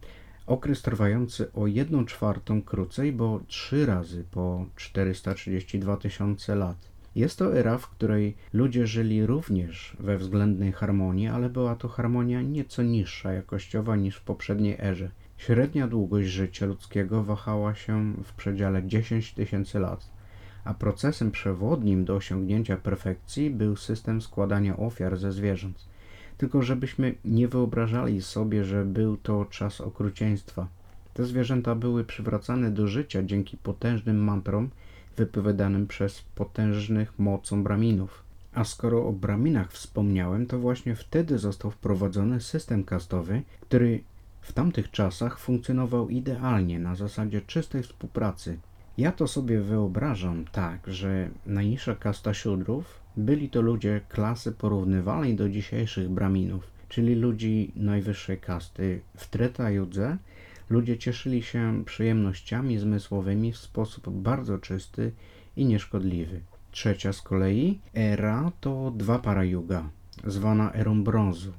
Okres 0.47 0.83
trwający 0.83 1.53
o 1.53 1.67
1 1.67 2.07
czwartą 2.07 2.63
krócej, 2.63 3.13
bo 3.13 3.41
3 3.47 3.87
razy 3.87 4.25
po 4.31 4.67
432 4.77 5.97
tysiące 5.97 6.55
lat. 6.55 6.89
Jest 7.15 7.39
to 7.39 7.57
era, 7.57 7.79
w 7.79 7.91
której 7.91 8.37
ludzie 8.53 8.87
żyli 8.87 9.27
również 9.27 9.97
we 10.01 10.19
względnej 10.19 10.73
harmonii, 10.73 11.29
ale 11.29 11.49
była 11.49 11.75
to 11.75 11.89
harmonia 11.89 12.43
nieco 12.43 12.83
niższa 12.83 13.33
jakościowa 13.33 13.97
niż 13.97 14.17
w 14.17 14.23
poprzedniej 14.23 14.77
erze. 14.81 15.11
Średnia 15.37 15.89
długość 15.89 16.29
życia 16.29 16.67
ludzkiego 16.67 17.25
wahała 17.25 17.75
się 17.75 18.15
w 18.25 18.33
przedziale 18.33 18.87
10 18.87 19.33
tysięcy 19.33 19.79
lat, 19.79 20.11
a 20.65 20.75
procesem 20.75 21.31
przewodnim 21.31 22.05
do 22.05 22.17
osiągnięcia 22.17 22.77
perfekcji 22.77 23.51
był 23.51 23.77
system 23.77 24.23
składania 24.23 24.77
ofiar 24.77 25.17
ze 25.17 25.33
zwierząt. 25.33 25.89
Tylko 26.39 26.63
żebyśmy 26.63 27.15
nie 27.25 27.49
wyobrażali 27.49 28.23
sobie, 28.23 28.65
że 28.65 28.85
był 28.85 29.17
to 29.17 29.45
czas 29.45 29.81
okrucieństwa. 29.81 30.69
Te 31.15 31.25
zwierzęta 31.25 31.75
były 31.75 32.05
przywracane 32.05 32.71
do 32.71 32.87
życia 32.87 33.23
dzięki 33.23 33.57
potężnym 33.57 34.25
mantrom 34.25 34.71
wypowiadanym 35.17 35.87
przez 35.87 36.23
potężnych 36.35 37.19
mocą 37.19 37.63
braminów. 37.63 38.23
A 38.55 38.65
skoro 38.65 39.07
o 39.07 39.13
braminach 39.13 39.73
wspomniałem, 39.73 40.47
to 40.47 40.59
właśnie 40.59 40.95
wtedy 40.95 41.39
został 41.39 41.71
wprowadzony 41.71 42.41
system 42.41 42.85
kastowy, 42.85 43.43
który 43.61 44.01
w 44.41 44.53
tamtych 44.53 44.91
czasach 44.91 45.39
funkcjonował 45.39 46.09
idealnie 46.09 46.79
na 46.79 46.95
zasadzie 46.95 47.41
czystej 47.41 47.83
współpracy. 47.83 48.59
Ja 48.99 49.13
to 49.13 49.29
sobie 49.29 49.61
wyobrażam 49.61 50.45
tak, 50.53 50.87
że 50.87 51.31
najniższa 51.47 51.97
kasta 51.97 52.35
siódrów 52.35 53.01
byli 53.19 53.51
to 53.51 53.63
ludzie 53.63 54.01
klasy 54.09 54.53
porównywalnej 54.53 55.37
do 55.37 55.49
dzisiejszych 55.49 56.09
braminów, 56.09 56.67
czyli 56.89 57.15
ludzi 57.15 57.73
najwyższej 57.77 58.39
kasty. 58.39 59.01
W 59.17 59.27
Treta 59.27 59.71
Judze 59.71 60.17
ludzie 60.71 60.99
cieszyli 60.99 61.43
się 61.43 61.83
przyjemnościami 61.85 62.79
zmysłowymi 62.79 63.53
w 63.53 63.57
sposób 63.57 64.11
bardzo 64.11 64.59
czysty 64.59 65.13
i 65.57 65.65
nieszkodliwy. 65.65 66.41
Trzecia 66.71 67.13
z 67.13 67.23
kolei 67.23 67.79
era 67.95 68.53
to 68.61 68.93
dwa 68.97 69.19
para 69.19 69.45
yuga, 69.45 69.91
zwana 70.27 70.73
erą 70.73 71.05
brązu. 71.05 71.53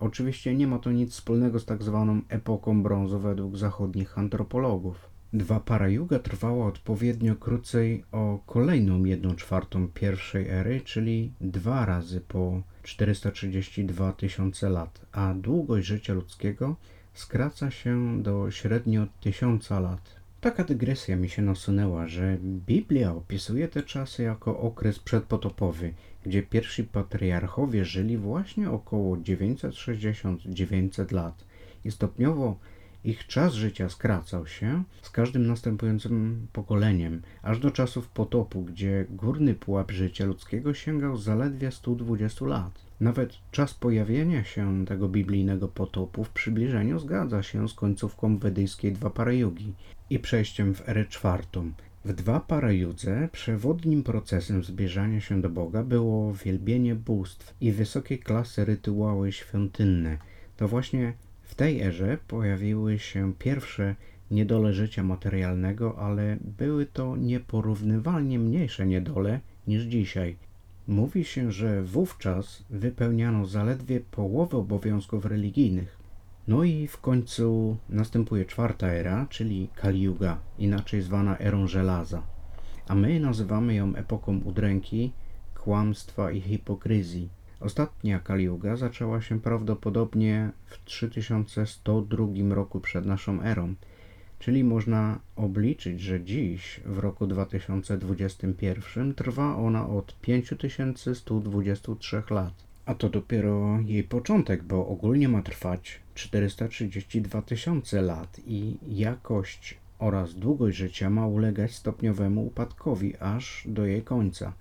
Oczywiście 0.00 0.54
nie 0.54 0.66
ma 0.66 0.78
to 0.78 0.92
nic 0.92 1.12
wspólnego 1.12 1.58
z 1.58 1.64
tak 1.64 1.82
zwaną 1.82 2.20
epoką 2.28 2.82
brązu 2.82 3.18
według 3.18 3.56
zachodnich 3.56 4.18
antropologów. 4.18 5.10
Dwa 5.32 5.60
para 5.60 5.88
yuga 5.88 6.18
trwała 6.18 6.66
odpowiednio 6.66 7.36
krócej 7.36 8.04
o 8.12 8.38
kolejną 8.46 9.04
jedną 9.04 9.34
czwartą 9.36 9.88
pierwszej 9.88 10.48
ery, 10.48 10.80
czyli 10.80 11.32
dwa 11.40 11.86
razy 11.86 12.20
po 12.20 12.62
432 12.82 14.12
tysiące 14.12 14.70
lat, 14.70 15.06
a 15.12 15.34
długość 15.34 15.86
życia 15.86 16.14
ludzkiego 16.14 16.76
skraca 17.14 17.70
się 17.70 18.22
do 18.22 18.50
średnio 18.50 19.06
tysiąca 19.20 19.80
lat. 19.80 20.20
Taka 20.40 20.64
dygresja 20.64 21.16
mi 21.16 21.28
się 21.28 21.42
nasunęła, 21.42 22.06
że 22.06 22.38
Biblia 22.42 23.14
opisuje 23.14 23.68
te 23.68 23.82
czasy 23.82 24.22
jako 24.22 24.58
okres 24.58 24.98
przedpotopowy, 24.98 25.94
gdzie 26.26 26.42
pierwsi 26.42 26.84
patriarchowie 26.84 27.84
żyli 27.84 28.16
właśnie 28.16 28.70
około 28.70 29.16
960-900 29.16 31.12
lat 31.12 31.44
i 31.84 31.90
stopniowo 31.90 32.58
ich 33.04 33.26
czas 33.26 33.54
życia 33.54 33.88
skracał 33.88 34.46
się 34.46 34.82
z 35.02 35.10
każdym 35.10 35.46
następującym 35.46 36.46
pokoleniem, 36.52 37.22
aż 37.42 37.58
do 37.58 37.70
czasów 37.70 38.08
potopu, 38.08 38.62
gdzie 38.62 39.06
górny 39.10 39.54
pułap 39.54 39.90
życia 39.90 40.24
ludzkiego 40.24 40.74
sięgał 40.74 41.16
zaledwie 41.16 41.70
120 41.70 42.44
lat. 42.44 42.84
Nawet 43.00 43.38
czas 43.50 43.74
pojawienia 43.74 44.44
się 44.44 44.86
tego 44.86 45.08
biblijnego 45.08 45.68
potopu 45.68 46.24
w 46.24 46.30
przybliżeniu 46.30 46.98
zgadza 46.98 47.42
się 47.42 47.68
z 47.68 47.74
końcówką 47.74 48.38
wedyjskiej 48.38 48.92
Dwaparayugi 48.92 49.74
i 50.10 50.18
przejściem 50.18 50.74
w 50.74 50.88
erę 50.88 51.06
czwartą. 51.06 51.72
W 52.04 52.12
Dwaparayudze 52.12 53.28
przewodnim 53.32 54.02
procesem 54.02 54.64
zbliżania 54.64 55.20
się 55.20 55.40
do 55.40 55.50
Boga 55.50 55.82
było 55.82 56.34
wielbienie 56.34 56.94
bóstw 56.94 57.54
i 57.60 57.72
wysokiej 57.72 58.18
klasy 58.18 58.64
rytuały 58.64 59.32
świątynne. 59.32 60.18
To 60.56 60.68
właśnie 60.68 61.12
w 61.50 61.54
tej 61.54 61.80
erze 61.82 62.18
pojawiły 62.28 62.98
się 62.98 63.32
pierwsze 63.38 63.94
niedole 64.30 64.72
życia 64.72 65.02
materialnego, 65.02 65.98
ale 65.98 66.36
były 66.58 66.86
to 66.86 67.16
nieporównywalnie 67.16 68.38
mniejsze 68.38 68.86
niedole 68.86 69.40
niż 69.66 69.82
dzisiaj. 69.82 70.36
Mówi 70.88 71.24
się, 71.24 71.52
że 71.52 71.82
wówczas 71.82 72.64
wypełniano 72.70 73.46
zaledwie 73.46 74.00
połowę 74.00 74.56
obowiązków 74.58 75.24
religijnych. 75.24 75.98
No 76.48 76.64
i 76.64 76.86
w 76.86 77.00
końcu 77.00 77.76
następuje 77.88 78.44
czwarta 78.44 78.86
era, 78.86 79.26
czyli 79.30 79.68
Kali 79.74 80.02
Yuga, 80.02 80.38
inaczej 80.58 81.02
zwana 81.02 81.38
erą 81.38 81.66
żelaza. 81.66 82.22
A 82.88 82.94
my 82.94 83.20
nazywamy 83.20 83.74
ją 83.74 83.94
epoką 83.94 84.40
udręki, 84.44 85.12
kłamstwa 85.54 86.30
i 86.30 86.40
hipokryzji. 86.40 87.28
Ostatnia 87.60 88.20
Kali 88.20 88.44
Yuga 88.44 88.76
zaczęła 88.76 89.20
się 89.20 89.40
prawdopodobnie 89.40 90.50
w 90.66 90.84
3102 90.84 92.54
roku 92.54 92.80
przed 92.80 93.06
naszą 93.06 93.42
erą, 93.42 93.74
czyli 94.38 94.64
można 94.64 95.20
obliczyć, 95.36 96.00
że 96.00 96.24
dziś, 96.24 96.80
w 96.84 96.98
roku 96.98 97.26
2021, 97.26 99.14
trwa 99.14 99.56
ona 99.56 99.88
od 99.88 100.20
5123 100.20 102.22
lat. 102.30 102.54
A 102.86 102.94
to 102.94 103.08
dopiero 103.08 103.78
jej 103.86 104.04
początek, 104.04 104.62
bo 104.62 104.86
ogólnie 104.86 105.28
ma 105.28 105.42
trwać 105.42 106.00
432 106.14 107.42
tysiące 107.42 108.02
lat 108.02 108.40
i 108.46 108.76
jakość 108.88 109.78
oraz 109.98 110.34
długość 110.34 110.76
życia 110.76 111.10
ma 111.10 111.26
ulegać 111.26 111.74
stopniowemu 111.74 112.46
upadkowi 112.46 113.16
aż 113.16 113.64
do 113.66 113.86
jej 113.86 114.02
końca. 114.02 114.52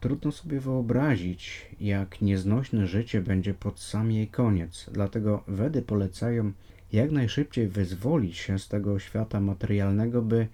Trudno 0.00 0.32
sobie 0.32 0.60
wyobrazić, 0.60 1.66
jak 1.80 2.20
nieznośne 2.22 2.86
życie 2.86 3.20
będzie 3.20 3.54
pod 3.54 3.80
sam 3.80 4.12
jej 4.12 4.28
koniec, 4.28 4.90
dlatego 4.92 5.42
Wedy 5.48 5.82
polecają 5.82 6.52
jak 6.92 7.10
najszybciej 7.10 7.68
wyzwolić 7.68 8.36
się 8.36 8.58
z 8.58 8.68
tego 8.68 8.98
świata 8.98 9.40
materialnego, 9.40 10.22
by 10.22 10.46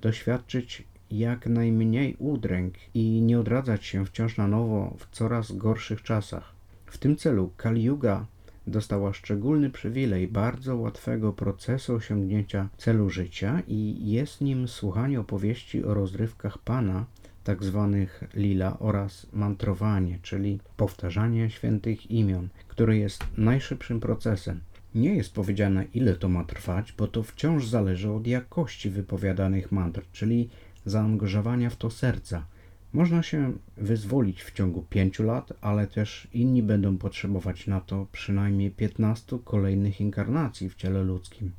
doświadczyć 0.00 0.84
jak 1.10 1.46
najmniej 1.46 2.16
udręk 2.18 2.74
i 2.94 3.20
nie 3.22 3.40
odradzać 3.40 3.84
się 3.84 4.06
wciąż 4.06 4.36
na 4.36 4.48
nowo 4.48 4.96
w 4.98 5.16
coraz 5.16 5.52
gorszych 5.52 6.02
czasach. 6.02 6.52
W 6.86 6.98
tym 6.98 7.16
celu 7.16 7.50
Kali 7.56 7.82
Yuga 7.82 8.26
dostała 8.66 9.12
szczególny 9.12 9.70
przywilej 9.70 10.28
bardzo 10.28 10.76
łatwego 10.76 11.32
procesu 11.32 11.94
osiągnięcia 11.94 12.68
celu 12.76 13.10
życia 13.10 13.62
i 13.68 14.10
jest 14.10 14.40
nim 14.40 14.68
słuchanie 14.68 15.20
opowieści 15.20 15.84
o 15.84 15.94
rozrywkach 15.94 16.58
Pana, 16.58 17.04
tak 17.44 17.64
zwanych 17.64 18.24
lila 18.34 18.78
oraz 18.78 19.26
mantrowanie, 19.32 20.18
czyli 20.22 20.58
powtarzanie 20.76 21.50
świętych 21.50 22.10
imion, 22.10 22.48
które 22.68 22.96
jest 22.96 23.24
najszybszym 23.36 24.00
procesem. 24.00 24.60
Nie 24.94 25.14
jest 25.14 25.34
powiedziane 25.34 25.84
ile 25.94 26.16
to 26.16 26.28
ma 26.28 26.44
trwać, 26.44 26.92
bo 26.92 27.06
to 27.08 27.22
wciąż 27.22 27.66
zależy 27.66 28.10
od 28.10 28.26
jakości 28.26 28.90
wypowiadanych 28.90 29.72
mantr, 29.72 30.02
czyli 30.12 30.48
zaangażowania 30.84 31.70
w 31.70 31.76
to 31.76 31.90
serca. 31.90 32.44
Można 32.92 33.22
się 33.22 33.52
wyzwolić 33.76 34.42
w 34.42 34.52
ciągu 34.52 34.82
pięciu 34.82 35.22
lat, 35.22 35.52
ale 35.60 35.86
też 35.86 36.28
inni 36.32 36.62
będą 36.62 36.98
potrzebować 36.98 37.66
na 37.66 37.80
to 37.80 38.06
przynajmniej 38.12 38.70
15 38.70 39.38
kolejnych 39.44 40.00
inkarnacji 40.00 40.68
w 40.68 40.74
ciele 40.74 41.02
ludzkim. 41.02 41.52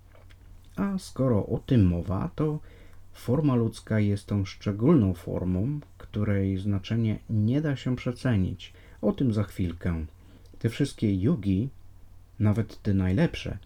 A 0.75 0.97
skoro 0.97 1.45
o 1.45 1.59
tym 1.59 1.85
mowa, 1.87 2.29
to 2.35 2.59
forma 3.13 3.55
ludzka 3.55 3.99
jest 3.99 4.27
tą 4.27 4.45
szczególną 4.45 5.13
formą, 5.13 5.79
której 5.97 6.57
znaczenie 6.57 7.19
nie 7.29 7.61
da 7.61 7.75
się 7.75 7.95
przecenić. 7.95 8.73
O 9.01 9.11
tym 9.11 9.33
za 9.33 9.43
chwilkę. 9.43 10.05
Te 10.59 10.69
wszystkie 10.69 11.15
yugi, 11.15 11.69
nawet 12.39 12.81
te 12.81 12.93
najlepsze, 12.93 13.57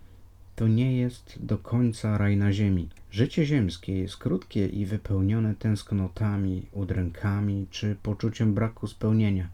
to 0.55 0.67
nie 0.67 0.97
jest 0.97 1.37
do 1.39 1.57
końca 1.57 2.17
raj 2.17 2.37
na 2.37 2.53
ziemi. 2.53 2.89
Życie 3.11 3.45
ziemskie 3.45 3.97
jest 3.97 4.17
krótkie 4.17 4.67
i 4.67 4.85
wypełnione 4.85 5.55
tęsknotami, 5.55 6.65
udrękami 6.71 7.67
czy 7.71 7.95
poczuciem 8.03 8.53
braku 8.53 8.87
spełnienia. 8.87 9.49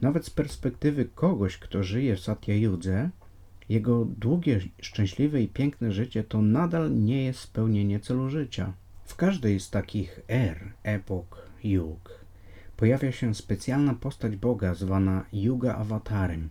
Nawet 0.00 0.26
z 0.26 0.30
perspektywy 0.30 1.04
kogoś, 1.14 1.58
kto 1.58 1.82
żyje 1.82 2.16
w 2.16 2.20
Satya 2.20 2.52
Yudze, 2.52 3.10
jego 3.68 4.04
długie, 4.04 4.60
szczęśliwe 4.82 5.42
i 5.42 5.48
piękne 5.48 5.92
życie 5.92 6.24
to 6.24 6.42
nadal 6.42 7.04
nie 7.04 7.24
jest 7.24 7.40
spełnienie 7.40 8.00
celu 8.00 8.30
życia. 8.30 8.72
W 9.06 9.16
każdej 9.16 9.60
z 9.60 9.70
takich 9.70 10.20
er, 10.28 10.72
epok, 10.82 11.48
yug, 11.64 12.24
pojawia 12.76 13.12
się 13.12 13.34
specjalna 13.34 13.94
postać 13.94 14.36
Boga 14.36 14.74
zwana 14.74 15.24
Yuga 15.32 15.74
Awatarem. 15.74 16.48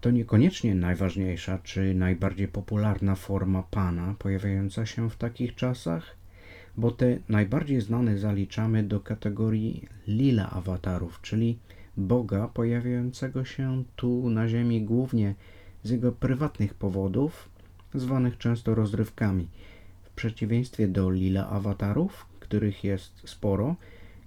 To 0.00 0.10
niekoniecznie 0.10 0.74
najważniejsza 0.74 1.58
czy 1.58 1.94
najbardziej 1.94 2.48
popularna 2.48 3.14
forma 3.14 3.62
Pana 3.62 4.14
pojawiająca 4.18 4.86
się 4.86 5.10
w 5.10 5.16
takich 5.16 5.54
czasach, 5.54 6.16
bo 6.76 6.90
te 6.90 7.18
najbardziej 7.28 7.80
znane 7.80 8.18
zaliczamy 8.18 8.82
do 8.82 9.00
kategorii 9.00 9.88
lila 10.06 10.50
awatarów, 10.50 11.20
czyli 11.22 11.58
Boga 11.96 12.48
pojawiającego 12.48 13.44
się 13.44 13.84
tu 13.96 14.30
na 14.30 14.48
Ziemi 14.48 14.82
głównie 14.82 15.34
z 15.82 15.90
jego 15.90 16.12
prywatnych 16.12 16.74
powodów, 16.74 17.48
zwanych 17.94 18.38
często 18.38 18.74
rozrywkami. 18.74 19.48
Przeciwieństwie 20.16 20.88
do 20.88 21.10
lila 21.10 21.48
awatarów, 21.48 22.26
których 22.40 22.84
jest 22.84 23.22
sporo, 23.24 23.76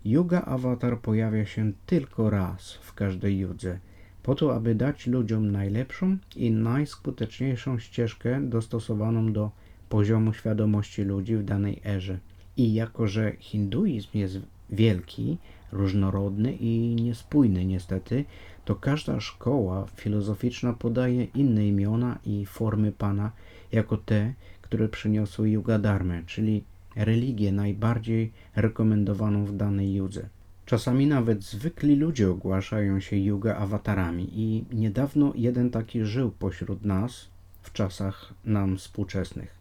Yuga 0.06 0.41
awatar 0.41 1.00
pojawia 1.00 1.45
się 1.45 1.71
tylko 1.86 2.30
raz 2.30 2.73
w 2.73 2.93
każdej 2.93 3.38
judze– 3.38 3.80
po 4.28 4.36
to, 4.36 4.56
aby 4.56 4.76
dać 4.76 5.08
ludziom 5.08 5.52
najlepszą 5.52 6.17
i 6.36 6.52
najskuteczniejszą 6.52 7.80
ścieżkę 7.80 8.41
dostosowaną 8.41 9.34
do 9.34 9.52
poziomu 9.89 10.34
świadomości 10.34 11.04
ludzi 11.04 11.36
w 11.36 11.43
danej 11.43 11.82
erze. 11.86 12.19
I 12.58 12.73
jako, 12.73 13.08
że 13.08 13.34
hinduizm 13.39 14.08
jest 14.13 14.39
wielki, 14.69 15.38
różnorodny 15.71 16.54
i 16.54 16.95
niespójny 16.95 17.65
niestety, 17.65 18.26
to 18.65 18.76
każda 18.76 19.19
szkoła 19.19 19.86
filozoficzna 19.95 20.73
podaje 20.73 21.23
inne 21.23 21.67
imiona 21.67 22.19
i 22.26 22.45
formy 22.45 22.91
Pana 22.91 23.32
jako 23.71 23.97
te, 23.97 24.34
które 24.67 24.89
przyniosły 24.89 25.49
Yuga 25.49 25.80
Dharmę, 25.80 26.23
czyli 26.25 26.63
religię 26.95 27.51
najbardziej 27.51 28.32
rekomendowaną 28.56 29.45
w 29.45 29.56
danej 29.56 29.93
judze. 29.93 30.30
Czasami 30.65 31.08
nawet 31.08 31.43
zwykli 31.43 31.95
ludzie 31.95 32.30
ogłaszają 32.30 32.99
się 32.99 33.17
yuga 33.17 33.56
awatarami 33.56 34.30
i 34.34 34.65
niedawno 34.71 35.34
jeden 35.36 35.69
taki 35.69 36.03
żył 36.06 36.32
pośród 36.32 36.86
nas 36.86 37.27
w 37.62 37.73
czasach 37.73 38.34
nam 38.45 38.77
współczesnych. 38.77 39.56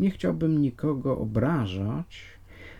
Nie 0.00 0.10
chciałbym 0.10 0.62
nikogo 0.62 1.18
obrażać, 1.18 2.22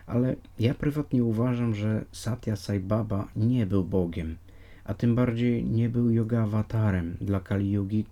ale 0.06 0.36
ja 0.58 0.74
prywatnie 0.74 1.24
uważam, 1.24 1.74
że 1.74 2.04
Satya 2.12 2.56
Sai 2.56 2.80
Baba 2.80 3.28
nie 3.36 3.66
był 3.66 3.84
Bogiem, 3.84 4.36
a 4.84 4.94
tym 4.94 5.14
bardziej 5.14 5.64
nie 5.64 5.88
był 5.88 6.10
yoga 6.10 6.42
awatarem 6.42 7.16
dla 7.20 7.40
Kali 7.40 7.72
Yugi, 7.72 8.04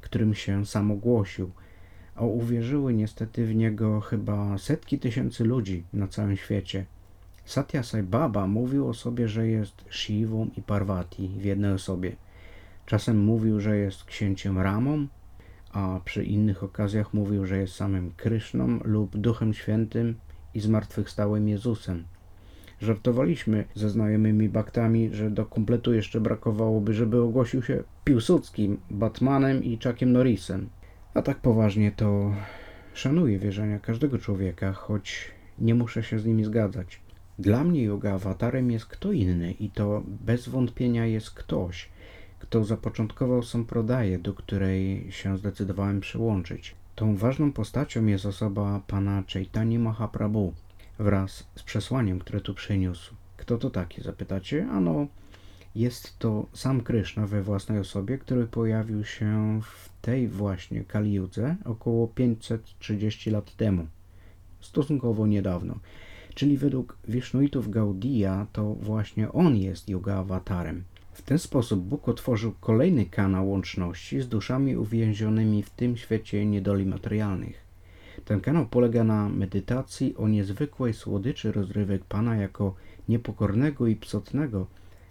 którym 0.00 0.34
się 0.34 0.66
sam 0.66 0.90
ogłosił, 0.90 1.50
uwierzyły 2.26 2.94
niestety 2.94 3.46
w 3.46 3.54
niego 3.54 4.00
chyba 4.00 4.58
setki 4.58 4.98
tysięcy 4.98 5.44
ludzi 5.44 5.84
na 5.92 6.08
całym 6.08 6.36
świecie– 6.36 6.84
Satya 7.48 7.82
Sai 7.82 8.02
Baba 8.02 8.46
mówił 8.46 8.88
o 8.88 8.94
sobie, 8.94 9.28
że 9.28 9.48
jest 9.48 9.84
Shivą 9.90 10.50
i 10.56 10.62
Parvati 10.62 11.28
w 11.28 11.44
jednej 11.44 11.72
osobie. 11.72 12.16
Czasem 12.86 13.18
mówił, 13.18 13.60
że 13.60 13.76
jest 13.76 14.04
księciem 14.04 14.58
Ramą, 14.58 15.06
a 15.72 16.00
przy 16.04 16.24
innych 16.24 16.62
okazjach 16.62 17.14
mówił, 17.14 17.46
że 17.46 17.58
jest 17.58 17.74
samym 17.74 18.10
Kryszną 18.16 18.80
lub 18.84 19.16
Duchem 19.16 19.54
Świętym 19.54 20.14
i 20.54 20.60
zmartwychwstałym 20.60 21.48
Jezusem. 21.48 22.04
Żartowaliśmy 22.80 23.64
ze 23.74 23.90
znajomymi 23.90 24.48
baktami, 24.48 25.10
że 25.12 25.30
do 25.30 25.46
kompletu 25.46 25.94
jeszcze 25.94 26.20
brakowałoby, 26.20 26.94
żeby 26.94 27.22
ogłosił 27.22 27.62
się 27.62 27.82
Piłsudskim, 28.04 28.80
Batmanem 28.90 29.64
i 29.64 29.78
Chuckiem 29.84 30.12
Norrisem. 30.12 30.68
A 31.14 31.22
tak 31.22 31.38
poważnie 31.38 31.92
to 31.92 32.34
szanuję 32.94 33.38
wierzenia 33.38 33.78
każdego 33.78 34.18
człowieka, 34.18 34.72
choć 34.72 35.30
nie 35.58 35.74
muszę 35.74 36.02
się 36.02 36.18
z 36.18 36.26
nimi 36.26 36.44
zgadzać. 36.44 37.00
Dla 37.38 37.64
mnie 37.64 37.82
yoga 37.82 38.14
awatarem 38.14 38.70
jest 38.70 38.86
kto 38.86 39.12
inny 39.12 39.52
i 39.52 39.70
to 39.70 40.02
bez 40.06 40.48
wątpienia 40.48 41.06
jest 41.06 41.30
ktoś, 41.30 41.88
kto 42.38 42.64
zapoczątkował 42.64 43.42
Samprodaję, 43.42 44.18
do 44.18 44.34
której 44.34 45.12
się 45.12 45.38
zdecydowałem 45.38 46.00
przyłączyć. 46.00 46.74
Tą 46.94 47.16
ważną 47.16 47.52
postacią 47.52 48.06
jest 48.06 48.26
osoba 48.26 48.80
pana 48.86 49.22
Chaitanya 49.32 49.78
Mahaprabhu 49.78 50.54
wraz 50.98 51.46
z 51.54 51.62
przesłaniem, 51.62 52.18
które 52.18 52.40
tu 52.40 52.54
przyniósł. 52.54 53.14
Kto 53.36 53.58
to 53.58 53.70
taki, 53.70 54.02
zapytacie? 54.02 54.66
Ano, 54.70 55.06
jest 55.78 56.18
to 56.18 56.46
sam 56.52 56.80
Kryszna 56.80 57.26
we 57.26 57.42
własnej 57.42 57.78
osobie, 57.78 58.18
który 58.18 58.46
pojawił 58.46 59.04
się 59.04 59.60
w 59.62 59.88
tej 60.02 60.28
właśnie 60.28 60.84
Kaliudze 60.84 61.56
około 61.64 62.08
530 62.08 63.30
lat 63.30 63.56
temu. 63.56 63.86
Stosunkowo 64.60 65.26
niedawno. 65.26 65.78
Czyli 66.34 66.56
według 66.56 66.96
Wisznuitów 67.08 67.70
Gaudia 67.70 68.46
to 68.52 68.74
właśnie 68.74 69.32
on 69.32 69.56
jest 69.56 69.88
yoga 69.88 70.14
awatarem. 70.14 70.84
W 71.12 71.22
ten 71.22 71.38
sposób 71.38 71.80
Bóg 71.80 72.08
otworzył 72.08 72.52
kolejny 72.60 73.06
kanał 73.06 73.50
łączności 73.50 74.20
z 74.20 74.28
duszami 74.28 74.76
uwięzionymi 74.76 75.62
w 75.62 75.70
tym 75.70 75.96
świecie 75.96 76.46
niedoli 76.46 76.86
materialnych. 76.86 77.68
Ten 78.24 78.40
kanał 78.40 78.66
polega 78.66 79.04
na 79.04 79.28
medytacji 79.28 80.16
o 80.16 80.28
niezwykłej 80.28 80.94
słodyczy 80.94 81.52
rozrywek 81.52 82.04
Pana 82.04 82.36
jako 82.36 82.74
niepokornego 83.08 83.86
i 83.86 83.96
psotnego, 83.96 84.66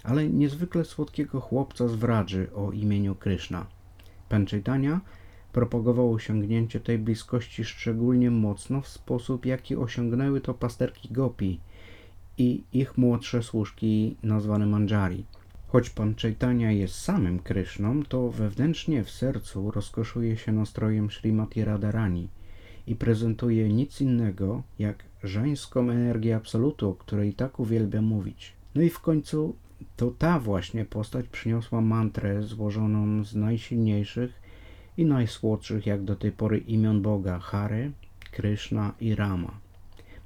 ale 0.08 0.30
niezwykle 0.30 0.86
słodkiego 0.86 1.40
chłopca 1.42 1.88
z 1.88 1.96
Wradży 1.96 2.48
o 2.56 2.72
imieniu 2.72 3.16
Kryszna. 3.16 3.66
Pan 4.30 4.46
Chaitanya 4.46 5.02
propagował 5.54 6.14
osiągnięcie 6.14 6.80
tej 6.80 7.00
bliskości 7.00 7.66
szczególnie 7.66 8.32
mocno 8.32 8.82
w 8.82 8.88
sposób, 8.88 9.46
jaki 9.46 9.76
osiągnęły 9.76 10.42
to 10.42 10.54
pasterki 10.54 11.10
Gopi 11.14 11.60
i 12.38 12.64
ich 12.74 12.98
młodsze 12.98 13.44
służki 13.44 14.16
nazwane 14.24 14.66
Manjari. 14.66 15.26
Choć 15.68 15.90
pan 15.90 16.16
Chaitanya 16.16 16.72
jest 16.72 16.96
samym 16.96 17.40
Kryszną, 17.40 18.04
to 18.04 18.30
wewnętrznie 18.30 19.04
w 19.04 19.10
sercu 19.10 19.72
rozkoszuje 19.72 20.38
się 20.38 20.52
nastrojem 20.52 21.12
Srimati 21.12 21.64
Radharani 21.64 22.28
i 22.88 22.96
prezentuje 22.96 23.70
nic 23.70 24.02
innego 24.02 24.64
jak 24.80 25.04
żeńską 25.24 25.90
energię 25.90 26.36
absolutu, 26.36 26.90
o 26.90 26.96
której 26.96 27.34
tak 27.34 27.60
uwielbia 27.60 28.02
mówić. 28.02 28.54
No 28.76 28.82
i 28.82 28.90
w 28.90 29.00
końcu 29.00 29.56
to 29.96 30.12
ta 30.12 30.40
właśnie 30.40 30.86
postać 30.86 31.28
przyniosła 31.28 31.82
mantrę 31.82 32.44
złożoną 32.44 33.24
z 33.24 33.36
najsilniejszych 33.36 34.42
i 34.98 35.06
najsłodszych 35.06 35.86
jak 35.86 36.04
do 36.04 36.16
tej 36.16 36.32
pory 36.32 36.58
imion 36.58 37.02
Boga 37.02 37.40
Hare, 37.40 37.92
Krishna 38.32 38.94
i 39.02 39.16
Rama. 39.16 39.60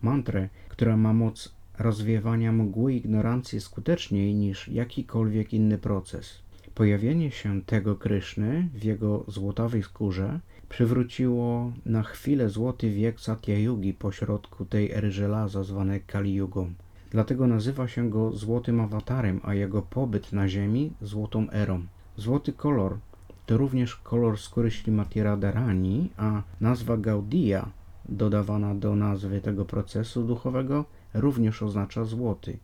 Mantrę, 0.01 0.49
która 0.69 0.97
ma 0.97 1.13
moc 1.13 1.53
rozwiewania 1.79 2.51
mgły 2.51 2.93
ignorancji 2.93 3.61
skuteczniej 3.61 4.35
niż 4.35 4.67
jakikolwiek 4.67 5.53
inny 5.53 5.77
proces. 5.77 6.41
Pojawienie 6.75 7.31
się 7.31 7.61
tego 7.61 7.95
Kryszny 7.95 8.69
w 8.73 8.83
jego 8.83 9.25
złotawej 9.27 9.83
skórze 9.83 10.39
przywróciło 10.69 11.73
na 11.85 12.03
chwilę 12.03 12.49
złoty 12.49 12.89
wiek 12.89 13.19
Satya 13.19 13.51
Yugi 13.51 13.93
pośrodku 13.93 14.65
tej 14.65 14.91
ery 14.91 15.11
żelaza 15.11 15.63
zwanej 15.63 16.01
Kali 16.01 16.33
Yugą. 16.33 16.73
Dlatego 17.11 17.47
nazywa 17.47 17.87
się 17.87 18.09
go 18.09 18.31
złotym 18.31 18.79
awatarem, 18.79 19.39
a 19.43 19.53
jego 19.53 19.81
pobyt 19.81 20.33
na 20.33 20.47
Ziemi 20.47 20.93
złotą 21.01 21.49
erą. 21.49 21.85
Złoty 22.17 22.53
kolor 22.53 22.97
to 23.45 23.57
również 23.57 23.95
kolor 23.95 24.39
skóry 24.39 24.71
Ślimati 24.71 25.23
Radharani, 25.23 26.09
a 26.17 26.41
nazwa 26.61 26.97
Gaudia 26.97 27.69
dodawana 28.09 28.75
do 28.75 28.95
nazwy 28.95 29.41
tego 29.41 29.65
procesu 29.65 30.23
duchowego 30.23 30.85
również 31.13 31.63
oznacza 31.63 32.05
złoty. 32.05 32.57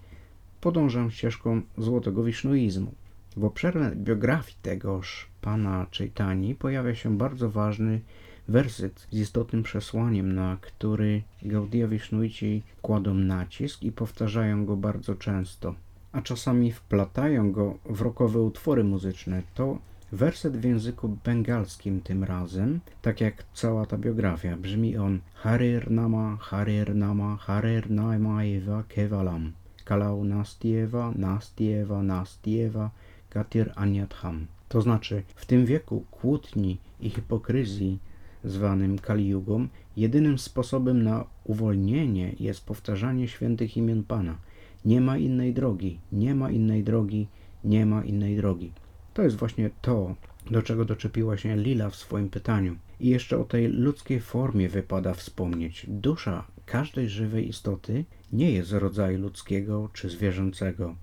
Podążam 0.61 1.11
ścieżką 1.11 1.61
złotego 1.77 2.23
wisznuizmu. 2.23 2.91
W 3.37 3.45
obszernej 3.45 3.95
biografii 3.95 4.57
tegoż 4.61 5.27
pana 5.41 5.85
Chaitani 5.97 6.55
pojawia 6.55 6.95
się 6.95 7.17
bardzo 7.17 7.49
ważny 7.49 8.01
werset 8.47 9.07
z 9.11 9.17
istotnym 9.19 9.63
przesłaniem, 9.63 10.35
na 10.35 10.57
który 10.61 11.21
Gaudia 11.41 11.87
Wisznuici 11.87 12.63
kładą 12.81 13.13
nacisk 13.13 13.83
i 13.83 13.91
powtarzają 13.91 14.65
go 14.65 14.77
bardzo 14.77 15.15
często, 15.15 15.75
a 16.11 16.21
czasami 16.21 16.71
wplatają 16.71 17.51
go 17.51 17.77
w 17.89 18.01
rokowe 18.01 18.41
utwory 18.41 18.83
muzyczne. 18.83 19.43
To 19.53 19.79
werset 20.11 20.57
w 20.57 20.63
języku 20.63 21.17
bengalskim 21.25 22.01
tym 22.01 22.23
razem, 22.23 22.79
tak 23.01 23.21
jak 23.21 23.43
cała 23.53 23.85
ta 23.85 23.97
biografia. 23.97 24.57
Brzmi 24.57 24.97
on 24.97 25.19
Harir 25.33 25.91
Nama, 25.91 26.37
Harir 26.41 26.95
Nama, 26.95 27.37
Harir 27.37 27.91
Nama 27.91 28.43
Eva 28.43 28.83
Kevalam. 28.87 29.51
Kalau 29.85 30.23
Nastieva, 30.23 31.11
Nastieva, 31.15 32.03
Nastieva, 32.03 32.91
Gatir 33.31 33.71
Anyatham. 33.75 34.47
To 34.69 34.81
znaczy, 34.81 35.23
w 35.35 35.45
tym 35.45 35.65
wieku 35.65 36.05
kłótni 36.11 36.77
i 36.99 37.09
hipokryzji 37.09 37.99
zwanym 38.49 38.99
Kaliugą, 38.99 39.67
jedynym 39.97 40.37
sposobem 40.37 41.03
na 41.03 41.25
uwolnienie 41.43 42.35
jest 42.39 42.65
powtarzanie 42.65 43.27
świętych 43.27 43.77
imion 43.77 44.03
Pana. 44.03 44.37
Nie 44.85 45.01
ma 45.01 45.17
innej 45.17 45.53
drogi, 45.53 45.99
nie 46.11 46.35
ma 46.35 46.51
innej 46.51 46.83
drogi, 46.83 47.27
nie 47.63 47.85
ma 47.85 48.03
innej 48.03 48.35
drogi. 48.35 48.71
To 49.13 49.21
jest 49.21 49.35
właśnie 49.35 49.69
to, 49.81 50.15
do 50.51 50.61
czego 50.61 50.85
doczepiła 50.85 51.37
się 51.37 51.55
Lila 51.55 51.89
w 51.89 51.95
swoim 51.95 52.29
pytaniu. 52.29 52.75
I 52.99 53.09
jeszcze 53.09 53.39
o 53.39 53.43
tej 53.43 53.67
ludzkiej 53.67 54.19
formie 54.19 54.69
wypada 54.69 55.13
wspomnieć. 55.13 55.85
Dusza 55.89 56.45
każdej 56.65 57.09
żywej 57.09 57.49
istoty 57.49 58.05
nie 58.33 58.51
jest 58.51 58.71
rodzaju 58.71 59.19
ludzkiego 59.19 59.89
czy 59.93 60.09
zwierzęcego. 60.09 60.95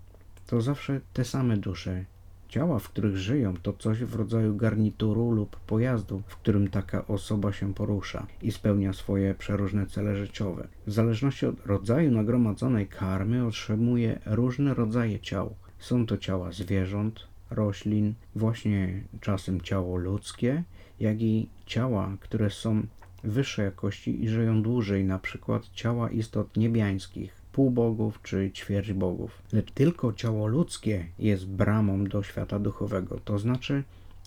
To 0.46 0.60
zawsze 0.60 1.00
te 1.12 1.24
same 1.24 1.56
dusze, 1.56 2.04
Ciała, 2.48 2.78
w 2.78 2.88
których 2.88 3.16
żyją, 3.16 3.54
to 3.62 3.72
coś 3.72 4.04
w 4.04 4.14
rodzaju 4.14 4.56
garnituru 4.56 5.30
lub 5.30 5.56
pojazdu, 5.56 6.22
w 6.26 6.36
którym 6.36 6.68
taka 6.68 7.06
osoba 7.06 7.52
się 7.52 7.74
porusza 7.74 8.26
i 8.42 8.52
spełnia 8.52 8.92
swoje 8.92 9.34
przeróżne 9.34 9.86
cele 9.86 10.16
życiowe. 10.16 10.68
W 10.86 10.92
zależności 10.92 11.46
od 11.46 11.66
rodzaju 11.66 12.10
nagromadzonej 12.10 12.86
karmy 12.86 13.46
otrzymuje 13.46 14.18
różne 14.26 14.74
rodzaje 14.74 15.20
ciał. 15.20 15.54
Są 15.78 16.06
to 16.06 16.18
ciała 16.18 16.52
zwierząt, 16.52 17.26
roślin, 17.50 18.14
właśnie 18.34 19.02
czasem 19.20 19.60
ciało 19.60 19.96
ludzkie, 19.96 20.62
jak 21.00 21.22
i 21.22 21.48
ciała, 21.66 22.16
które 22.20 22.50
są 22.50 22.86
wyższej 23.24 23.64
jakości 23.64 24.24
i 24.24 24.28
żyją 24.28 24.62
dłużej, 24.62 25.04
na 25.04 25.18
przykład 25.18 25.68
ciała 25.68 26.10
istot 26.10 26.56
niebiańskich 26.56 27.43
półbogów 27.54 28.22
czy 28.22 28.50
ćwierć 28.50 28.92
bogów. 28.92 29.42
Lecz 29.52 29.70
tylko 29.70 30.12
ciało 30.12 30.46
ludzkie 30.46 31.06
jest 31.18 31.46
bramą 31.46 32.04
do 32.04 32.22
świata 32.22 32.58
duchowego. 32.58 33.20
To 33.24 33.38
znaczy, 33.38 33.82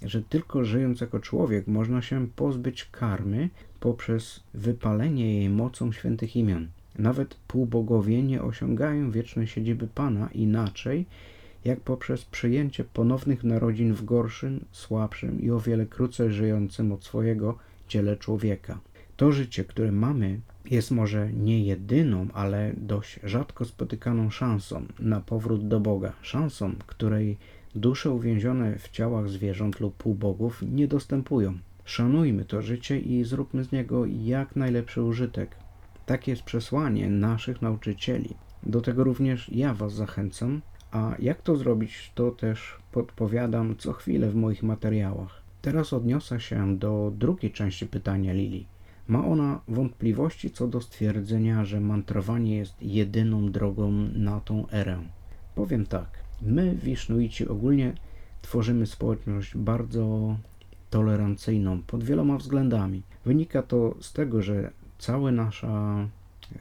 że 0.05 0.21
tylko 0.21 0.63
żyjąc 0.63 1.01
jako 1.01 1.19
człowiek 1.19 1.67
można 1.67 2.01
się 2.01 2.27
pozbyć 2.27 2.85
karmy 2.91 3.49
poprzez 3.79 4.43
wypalenie 4.53 5.33
jej 5.33 5.49
mocą 5.49 5.91
świętych 5.91 6.35
imion. 6.35 6.67
Nawet 6.99 7.35
półbogowie 7.35 8.23
nie 8.23 8.43
osiągają 8.43 9.11
wiecznej 9.11 9.47
siedziby 9.47 9.87
Pana 9.87 10.29
inaczej, 10.33 11.05
jak 11.65 11.79
poprzez 11.79 12.25
przyjęcie 12.25 12.83
ponownych 12.83 13.43
narodzin 13.43 13.93
w 13.93 14.05
gorszym, 14.05 14.65
słabszym 14.71 15.41
i 15.41 15.51
o 15.51 15.59
wiele 15.59 15.85
krócej 15.85 16.31
żyjącym 16.31 16.91
od 16.91 17.03
swojego 17.03 17.57
ciele 17.87 18.17
człowieka. 18.17 18.79
To 19.17 19.31
życie, 19.31 19.63
które 19.63 19.91
mamy, 19.91 20.39
jest 20.65 20.91
może 20.91 21.33
nie 21.33 21.63
jedyną, 21.63 22.27
ale 22.33 22.73
dość 22.77 23.19
rzadko 23.23 23.65
spotykaną 23.65 24.29
szansą 24.29 24.85
na 24.99 25.21
powrót 25.21 25.67
do 25.67 25.79
Boga. 25.79 26.13
Szansą, 26.21 26.75
której 26.87 27.37
dusze 27.75 28.11
uwięzione 28.11 28.79
w 28.79 28.89
ciałach 28.89 29.29
zwierząt 29.29 29.79
lub 29.79 29.95
półbogów 29.95 30.61
nie 30.61 30.87
dostępują. 30.87 31.57
Szanujmy 31.85 32.45
to 32.45 32.61
życie 32.61 32.99
i 32.99 33.23
zróbmy 33.23 33.63
z 33.63 33.71
niego 33.71 34.05
jak 34.05 34.55
najlepszy 34.55 35.03
użytek. 35.03 35.55
Takie 36.05 36.31
jest 36.31 36.43
przesłanie 36.43 37.09
naszych 37.09 37.61
nauczycieli. 37.61 38.29
Do 38.63 38.81
tego 38.81 39.03
również 39.03 39.49
ja 39.49 39.73
Was 39.73 39.93
zachęcam, 39.93 40.61
a 40.91 41.15
jak 41.19 41.41
to 41.41 41.55
zrobić, 41.55 42.11
to 42.15 42.31
też 42.31 42.77
podpowiadam 42.91 43.75
co 43.77 43.93
chwilę 43.93 44.29
w 44.29 44.35
moich 44.35 44.63
materiałach. 44.63 45.41
Teraz 45.61 45.93
odniosę 45.93 46.39
się 46.39 46.77
do 46.77 47.11
drugiej 47.15 47.51
części 47.51 47.87
pytania 47.87 48.33
Lili. 48.33 48.65
Ma 49.07 49.25
ona 49.25 49.61
wątpliwości 49.67 50.51
co 50.51 50.67
do 50.67 50.81
stwierdzenia, 50.81 51.65
że 51.65 51.81
mantrowanie 51.81 52.57
jest 52.57 52.81
jedyną 52.81 53.51
drogą 53.51 53.91
na 54.15 54.39
tą 54.39 54.69
erę. 54.69 54.97
Powiem 55.55 55.85
tak, 55.85 56.09
my, 56.41 56.75
Wisznuici, 56.83 57.47
ogólnie 57.47 57.93
tworzymy 58.41 58.85
społeczność 58.87 59.57
bardzo 59.57 60.35
tolerancyjną 60.89 61.81
pod 61.81 62.03
wieloma 62.03 62.37
względami. 62.37 63.01
Wynika 63.25 63.63
to 63.63 63.95
z 63.99 64.13
tego, 64.13 64.41
że 64.41 64.71
cała 64.97 65.31
nasza 65.31 66.07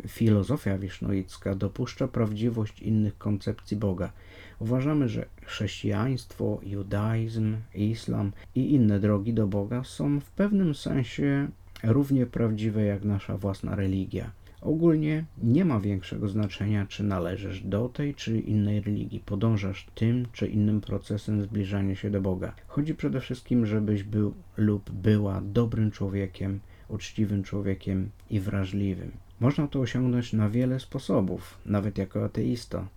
filozofia 0.06 0.78
wisznuicka 0.78 1.54
dopuszcza 1.54 2.08
prawdziwość 2.08 2.82
innych 2.82 3.18
koncepcji 3.18 3.76
Boga. 3.76 4.12
Uważamy, 4.58 5.08
że 5.08 5.26
chrześcijaństwo, 5.42 6.60
judaizm, 6.62 7.56
islam 7.74 8.32
i 8.54 8.74
inne 8.74 9.00
drogi 9.00 9.34
do 9.34 9.46
Boga 9.46 9.84
są 9.84 10.20
w 10.20 10.30
pewnym 10.30 10.74
sensie 10.74 11.48
równie 11.92 12.26
prawdziwe 12.26 12.84
jak 12.84 13.04
nasza 13.04 13.36
własna 13.36 13.74
religia. 13.74 14.30
Ogólnie 14.60 15.24
nie 15.42 15.64
ma 15.64 15.80
większego 15.80 16.28
znaczenia, 16.28 16.86
czy 16.86 17.04
należysz 17.04 17.60
do 17.60 17.88
tej 17.88 18.14
czy 18.14 18.40
innej 18.40 18.80
religii, 18.80 19.20
podążasz 19.26 19.86
tym 19.94 20.26
czy 20.32 20.46
innym 20.46 20.80
procesem 20.80 21.42
zbliżania 21.42 21.94
się 21.94 22.10
do 22.10 22.20
Boga. 22.20 22.54
Chodzi 22.66 22.94
przede 22.94 23.20
wszystkim, 23.20 23.66
żebyś 23.66 24.02
był 24.02 24.34
lub 24.56 24.90
była 24.90 25.40
dobrym 25.40 25.90
człowiekiem, 25.90 26.60
uczciwym 26.88 27.42
człowiekiem 27.42 28.10
i 28.30 28.40
wrażliwym. 28.40 29.10
Można 29.40 29.68
to 29.68 29.80
osiągnąć 29.80 30.32
na 30.32 30.50
wiele 30.50 30.80
sposobów, 30.80 31.58
nawet 31.66 31.98
jako 31.98 32.24
ateista, 32.24 32.88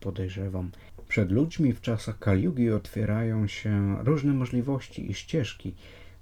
podejrzewam. 0.00 0.70
Przed 1.08 1.32
ludźmi 1.32 1.72
w 1.72 1.80
czasach 1.80 2.18
Kaliugi 2.18 2.70
otwierają 2.70 3.46
się 3.46 3.96
różne 4.04 4.34
możliwości 4.34 5.10
i 5.10 5.14
ścieżki, 5.14 5.74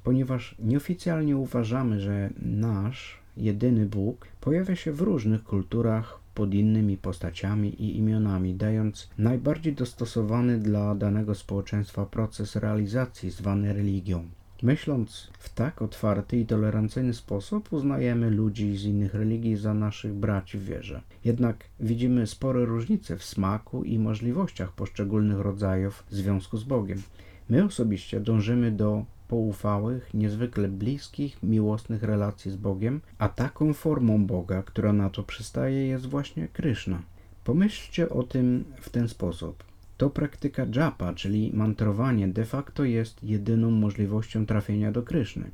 ponieważ 0.06 0.54
nieoficjalnie 0.58 1.36
uważamy, 1.36 2.00
że 2.00 2.30
nasz 2.42 3.18
jedyny 3.36 3.86
Bóg 3.86 4.28
pojawia 4.40 4.76
się 4.76 4.92
w 4.92 5.00
różnych 5.00 5.44
kulturach 5.44 6.20
pod 6.34 6.54
innymi 6.54 6.96
postaciami 6.96 7.68
i 7.68 7.98
imionami, 7.98 8.54
dając 8.54 9.10
najbardziej 9.18 9.72
dostosowany 9.72 10.58
dla 10.58 10.94
danego 10.94 11.34
społeczeństwa 11.34 12.06
proces 12.06 12.56
realizacji 12.56 13.30
zwany 13.30 13.72
religią. 13.72 14.24
Myśląc 14.62 15.30
w 15.38 15.54
tak 15.54 15.82
otwarty 15.82 16.36
i 16.36 16.46
tolerancyjny 16.46 17.14
sposób, 17.14 17.72
uznajemy 17.72 18.30
ludzi 18.30 18.76
z 18.76 18.84
innych 18.84 19.14
religii 19.14 19.56
za 19.56 19.74
naszych 19.74 20.14
braci 20.14 20.58
w 20.58 20.64
wierze. 20.64 21.00
Jednak 21.24 21.64
widzimy 21.80 22.26
spore 22.26 22.64
różnice 22.64 23.16
w 23.16 23.24
smaku 23.24 23.84
i 23.84 23.98
możliwościach 23.98 24.72
poszczególnych 24.72 25.38
rodzajów 25.38 26.04
związku 26.10 26.56
z 26.56 26.64
Bogiem. 26.64 27.02
My 27.48 27.64
osobiście 27.64 28.20
dążymy 28.20 28.72
do 28.72 29.04
poufałych, 29.28 30.14
niezwykle 30.14 30.68
bliskich, 30.68 31.42
miłosnych 31.42 32.02
relacji 32.02 32.50
z 32.50 32.56
Bogiem, 32.56 33.00
a 33.18 33.28
taką 33.28 33.72
formą 33.72 34.26
Boga, 34.26 34.62
która 34.62 34.92
na 34.92 35.10
to 35.10 35.22
przystaje, 35.22 35.86
jest 35.86 36.06
właśnie 36.06 36.48
Kryszna. 36.48 37.02
Pomyślcie 37.44 38.08
o 38.08 38.22
tym 38.22 38.64
w 38.80 38.90
ten 38.90 39.08
sposób. 39.08 39.64
To 39.96 40.10
praktyka 40.10 40.66
japa, 40.74 41.14
czyli 41.14 41.52
mantrowanie, 41.54 42.28
de 42.28 42.44
facto 42.44 42.84
jest 42.84 43.24
jedyną 43.24 43.70
możliwością 43.70 44.46
trafienia 44.46 44.92
do 44.92 45.02
Kryszny. 45.02 45.50